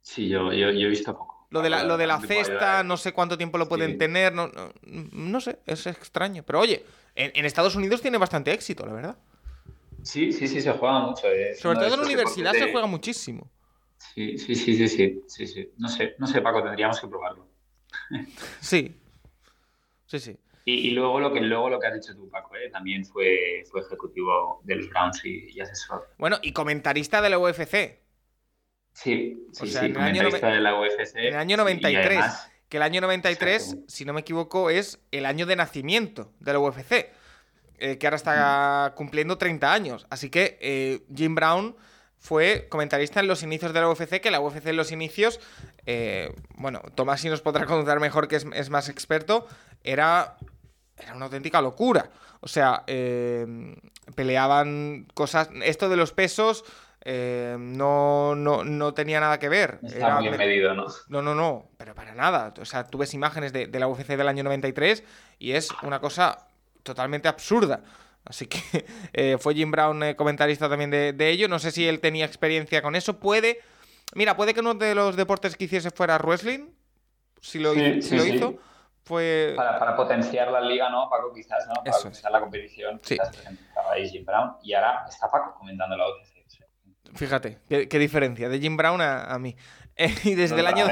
[0.01, 1.47] Sí, yo, yo, yo he visto poco.
[1.49, 4.49] Lo de la, lo de la cesta, no sé cuánto tiempo lo pueden tener, no,
[4.83, 6.43] no, sé, es extraño.
[6.43, 6.85] Pero oye,
[7.15, 9.17] en, Estados Unidos tiene bastante éxito, la verdad.
[10.07, 11.27] Sí, sí, sí, se juega mucho.
[11.27, 11.53] Eh.
[11.55, 13.51] Sobre todo en la universidad se juega muchísimo.
[13.97, 17.49] Sí, sí, sí, sí, sí, sí, No sé, no sé, Paco, tendríamos que probarlo.
[18.61, 18.95] sí,
[20.05, 20.39] sí, sí.
[20.63, 22.69] Y, luego lo que luego lo que has dicho tú, Paco, ¿eh?
[22.69, 26.09] también fue, fue ejecutivo de los Browns y, y asesor.
[26.17, 27.99] Bueno, y comentarista de la UFC.
[28.93, 31.15] Sí, sí, sí, en el año de la UFC.
[31.15, 32.25] En el año 93.
[32.69, 36.59] que el año 93, si no me equivoco, es el año de nacimiento de la
[36.59, 37.07] UFC.
[37.79, 40.07] Eh, que ahora está cumpliendo 30 años.
[40.09, 41.75] Así que eh, Jim Brown
[42.17, 45.39] fue comentarista en los inicios de la UFC, que la UFC en los inicios,
[45.85, 49.47] eh, bueno, Tomás sí nos podrá contar mejor que es, más experto,
[49.83, 50.37] era
[50.97, 52.09] era una auténtica locura.
[52.39, 52.83] O sea,
[54.15, 55.49] peleaban cosas.
[55.63, 56.63] Esto de los pesos.
[57.05, 59.79] no, no, no tenía nada que ver.
[59.83, 60.85] Está Era bien me- medido, ¿no?
[61.09, 62.53] no, no, no, pero para nada.
[62.59, 65.03] O sea, tú ves imágenes de, de la UFC del año 93
[65.39, 66.46] y es una cosa
[66.87, 67.81] totalmente absurda.
[68.25, 68.59] Así que
[69.13, 71.47] eh, fue Jim Brown eh, comentarista también de, de ello.
[71.47, 73.19] No sé si él tenía experiencia con eso.
[73.19, 73.59] Puede.
[74.15, 76.69] Mira, puede que uno de los deportes que hiciese fuera wrestling.
[77.41, 78.29] Si lo, Sí, hizo, si sí, lo sí.
[78.35, 78.55] hizo.
[79.03, 79.53] Fue.
[79.55, 81.09] Para, para potenciar la liga, ¿no?
[81.09, 81.75] Paco, quizás, ¿no?
[81.83, 82.99] Para potenciar la competición.
[83.03, 83.15] Sí.
[83.17, 86.45] Quizás empezaba ahí Jim Brown y ahora está Paco comentando la UFC.
[86.45, 86.65] o sea,
[87.15, 88.49] Fíjate, qué, qué diferencia.
[88.49, 89.55] De Jim Brown a, a mí.
[89.99, 90.85] Eh, y desde no el año.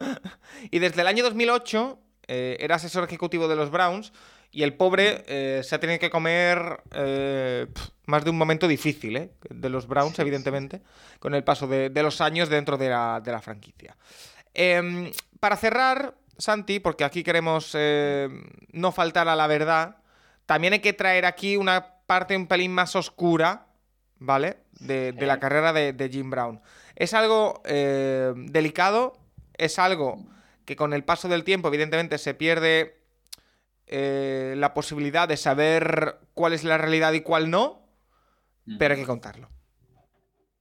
[0.72, 4.12] Y desde el año 2008 eh, era asesor ejecutivo de los Browns
[4.52, 7.66] y el pobre eh, se ha tenido que comer eh,
[8.06, 9.30] más de un momento difícil ¿eh?
[9.48, 10.82] de los Browns, evidentemente,
[11.18, 13.96] con el paso de, de los años dentro de la, de la franquicia.
[14.52, 18.28] Em, para cerrar, Santi, porque aquí queremos eh,
[18.72, 19.96] no faltar a la verdad,
[20.46, 23.66] también hay que traer aquí una parte un pelín más oscura,
[24.18, 24.58] ¿vale?
[24.80, 26.60] De, de la carrera de, Jim Brown.
[26.96, 29.16] Es algo eh, delicado,
[29.56, 30.26] es algo
[30.64, 32.99] que con el paso del tiempo, evidentemente, se pierde
[33.92, 37.82] eh, la posibilidad de saber cuál es la realidad y cuál no,
[38.78, 39.48] pero hay que contarlo.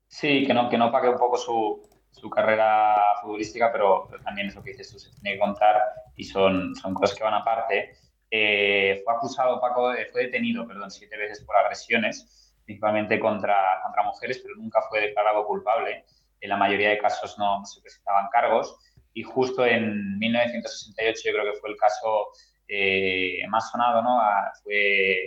[0.08, 4.48] Sí, que no, que no pague un poco su, su carrera futbolística, pero, pero también
[4.48, 5.80] es lo que dices tú, se tiene que contar
[6.16, 7.94] y son, son cosas que van aparte.
[8.32, 14.40] Eh, fue acusado, Paco, fue detenido, perdón, siete veces por agresiones, principalmente contra, contra mujeres,
[14.40, 16.04] pero nunca fue declarado culpable.
[16.42, 18.76] En la mayoría de casos no, no se presentaban cargos.
[19.14, 22.30] Y justo en 1968, yo creo que fue el caso
[22.70, 24.22] eh, más sonado, ¿no?
[24.22, 25.18] Ah, fue,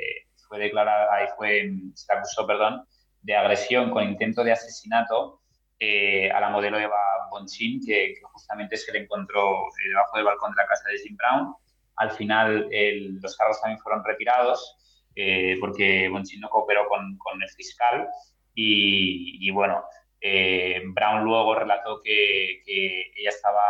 [0.49, 2.87] fue declarada, ahí fue, se acusó, perdón,
[3.23, 5.43] de agresión con intento de asesinato
[5.81, 6.97] eh, a la modelo Eva
[7.31, 10.99] Bonchin, que, que justamente se le encontró eh, debajo del balcón de la casa de
[10.99, 11.55] Jim Brown.
[11.97, 14.77] Al final el- los cargos también fueron retirados
[15.17, 18.09] eh, porque Bonchin no cooperó con, con el fiscal
[18.55, 19.85] y, y bueno,
[20.21, 23.63] eh, Brown luego relató que, que ella estaba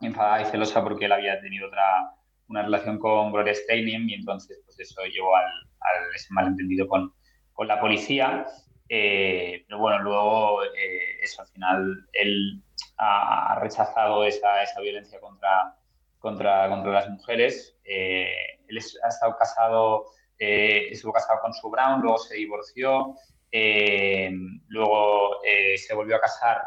[0.00, 1.84] enfadada y celosa porque él había tenido otra
[2.48, 5.44] una relación con Gloria Steinem y entonces pues eso llevó al,
[6.14, 7.12] ese malentendido con,
[7.66, 8.46] la policía.
[8.88, 12.62] Eh, pero bueno, luego eh, eso al final él
[12.98, 15.76] ha, ha rechazado esa, violencia contra,
[16.84, 17.76] las mujeres.
[17.84, 18.26] Eh,
[18.68, 20.06] él ha estado casado,
[20.38, 23.14] estuvo casado con Sue Brown, luego se divorció,
[24.68, 25.40] luego
[25.76, 26.62] se volvió a casar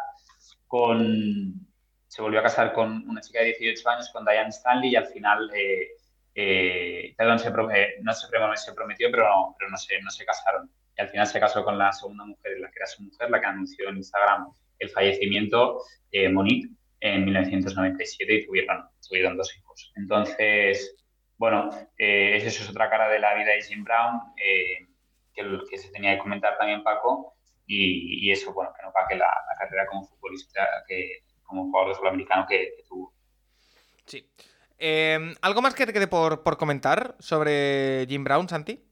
[0.68, 1.67] con
[2.08, 5.08] se volvió a casar con una chica de 18 años, con Diane Stanley, y al
[5.08, 5.90] final, eh,
[6.36, 10.26] eh, perdón, se eh, no se, se prometió, pero, no, pero no, se, no se
[10.26, 10.70] casaron.
[10.98, 13.40] Y al final se casó con la segunda mujer, la que era su mujer, la
[13.40, 14.48] que anunció en Instagram
[14.80, 15.82] el fallecimiento,
[16.12, 19.92] eh, Monique, en 1997 y tuvieron, tuvieron dos hijos.
[19.96, 20.96] Entonces,
[21.38, 24.88] bueno, eh, esa es otra cara de la vida de Jim Brown, eh,
[25.34, 27.36] que, que se tenía que comentar también Paco,
[27.68, 31.90] y, y eso, bueno, que no pague la, la carrera como futbolista, que, como jugador
[31.90, 33.14] de fútbol americano que, que tuvo.
[34.06, 34.30] Sí.
[34.78, 38.84] Eh, ¿Algo más que te quede por, por comentar sobre Jim Brown, Santi?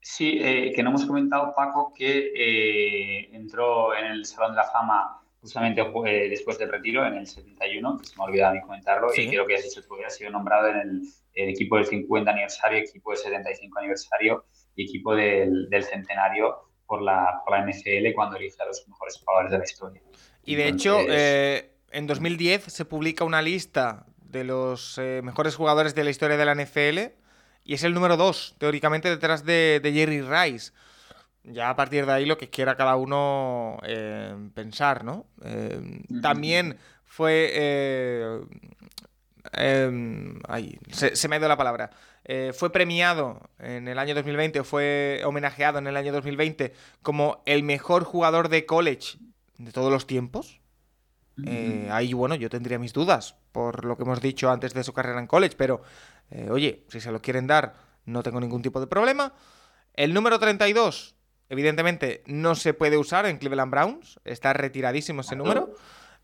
[0.00, 4.64] Sí, eh, que no hemos comentado, Paco, que eh, entró en el Salón de la
[4.70, 8.54] Fama justamente eh, después del retiro, en el 71, que se me ha olvidado a
[8.54, 9.22] mí comentarlo, Sí.
[9.22, 11.02] y creo que has dicho tú, ha sido nombrado en el,
[11.34, 16.56] el equipo del 50 aniversario, equipo del 75 aniversario y equipo del, del centenario
[16.86, 20.02] por la, por la NFL cuando elige a los mejores jugadores de la historia.
[20.46, 25.94] Y de hecho, eh, en 2010 se publica una lista de los eh, mejores jugadores
[25.96, 27.12] de la historia de la NFL
[27.64, 30.72] y es el número 2, teóricamente, detrás de, de Jerry Rice.
[31.42, 35.26] Ya a partir de ahí lo que quiera cada uno eh, pensar, ¿no?
[36.22, 38.46] También fue...
[39.52, 41.90] em, ay, se, se me ha ido la palabra.
[42.52, 46.72] Fue premiado en el año 2020, o fue homenajeado en el año 2020
[47.02, 49.18] como el mejor jugador de college
[49.58, 50.60] de todos los tiempos.
[51.44, 54.94] Eh, ahí, bueno, yo tendría mis dudas por lo que hemos dicho antes de su
[54.94, 55.82] carrera en college, pero
[56.30, 57.74] eh, oye, si se lo quieren dar,
[58.06, 59.34] no tengo ningún tipo de problema.
[59.92, 61.14] El número 32,
[61.50, 65.74] evidentemente, no se puede usar en Cleveland Browns, está retiradísimo ese número.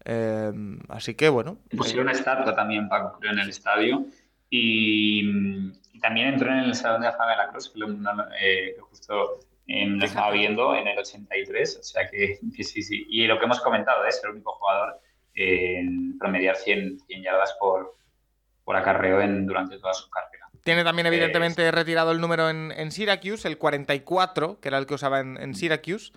[0.07, 0.51] Eh,
[0.89, 1.59] así que, bueno.
[1.77, 4.07] Pusieron una estatua también, Paco, creo, en el estadio.
[4.49, 5.21] Y,
[5.93, 8.25] y también entró en el Salón de la Fama de la Cruz, que, lo- no-
[8.41, 11.79] eh, que justo eh, lo estaba viendo en el 83.
[11.79, 13.07] O sea que, que sí, sí.
[13.09, 15.01] Y lo que hemos comentado, es el único jugador
[15.35, 17.97] en promediar 100, 100 yardas por,
[18.65, 20.49] por acarreo en, durante toda su carrera.
[20.65, 24.87] Tiene también, Eh, evidentemente, retirado el número en, en Syracuse, el 44, que era el
[24.87, 26.13] que usaba en, en Syracuse.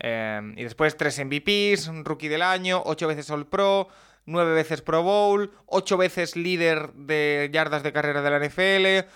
[0.00, 3.88] Eh, y después tres MVPs, un rookie del año, ocho veces All Pro,
[4.26, 9.08] nueve veces Pro Bowl, ocho veces líder de yardas de carrera de la NFL,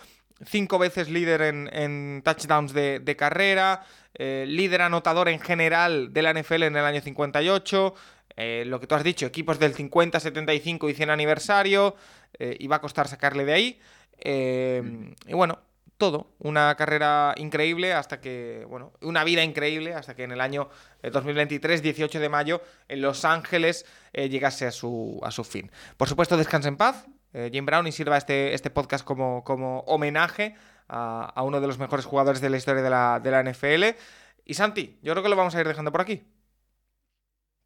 [0.45, 3.85] cinco veces líder en, touchdowns de, carrera,
[4.15, 7.95] eh, líder anotador en general de la NFL en el año 58.
[8.37, 11.97] Eh, lo que tú has dicho, equipos del 50, 75 y 100 aniversario,
[12.39, 13.81] eh, y va a costar sacarle de ahí.
[14.25, 15.59] y bueno,
[15.97, 20.69] todo, una carrera increíble hasta que, bueno, una vida increíble hasta que en el año
[21.03, 25.73] 2023, 18 de mayo, en Los Ángeles llegase a su, a su fin.
[25.97, 29.81] Por supuesto, descansa en paz, eh, Jim Brown y sirva este, este podcast como, como
[29.81, 30.55] homenaje
[30.89, 33.97] a, uno de los mejores jugadores de la historia de la, de la NFL.
[34.45, 36.23] Y Santi, yo creo que lo vamos a ir dejando por aquí.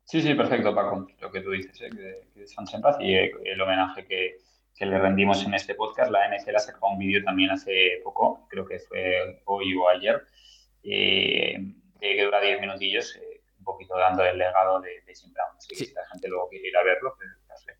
[0.04, 1.06] Sí, sí, perfecto, Paco.
[1.20, 1.90] Lo que tú dices, ¿eh?
[1.90, 2.44] que,
[2.74, 4.38] en paz y eh, el homenaje que,
[4.76, 6.10] que, le rendimos en este podcast.
[6.10, 10.22] La NFL ha sacado un vídeo también hace poco, creo que fue hoy o ayer,
[10.82, 11.56] eh,
[12.00, 13.16] que dura 10 minutillos,
[13.58, 15.56] un poquito dando el legado de, Jim Brown.
[15.56, 17.28] Así que si la gente luego quiere ir a verlo, pues,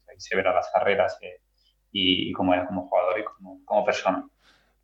[0.09, 1.19] ahí se verá las carreras
[1.93, 3.25] y, cómo era como jugador y
[3.65, 4.27] como, persona.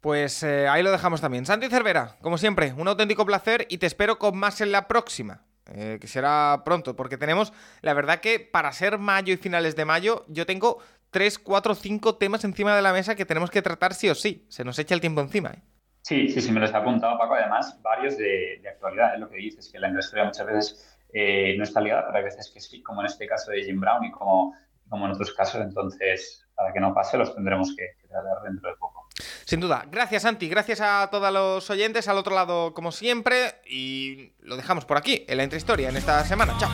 [0.01, 1.47] Pues eh, ahí lo dejamos también.
[1.47, 5.43] Santi Cervera, como siempre, un auténtico placer y te espero con más en la próxima.
[5.71, 7.53] Eh, que será pronto, porque tenemos,
[7.83, 10.79] la verdad que para ser mayo y finales de mayo, yo tengo
[11.11, 14.47] 3, 4, 5 temas encima de la mesa que tenemos que tratar sí o sí.
[14.49, 15.51] Se nos echa el tiempo encima.
[15.51, 15.63] ¿eh?
[16.01, 17.35] Sí, sí, sí, me los ha apuntado Paco.
[17.35, 21.83] Además, varios de, actualidad, es lo que dices, que la industria muchas veces no está
[21.83, 24.55] ligada, pero hay veces que sí, como en este caso de Jim Brown y como,
[24.89, 25.61] como en otros casos.
[25.61, 29.07] Entonces, para que no pase, los tendremos que, tratar dentro de poco.
[29.45, 29.85] Sin duda.
[29.89, 30.49] Gracias, Santi.
[30.49, 33.55] Gracias a todos los oyentes al otro lado, como siempre.
[33.65, 36.57] Y lo dejamos por aquí, en la intrahistoria, en esta semana.
[36.59, 36.71] Chao.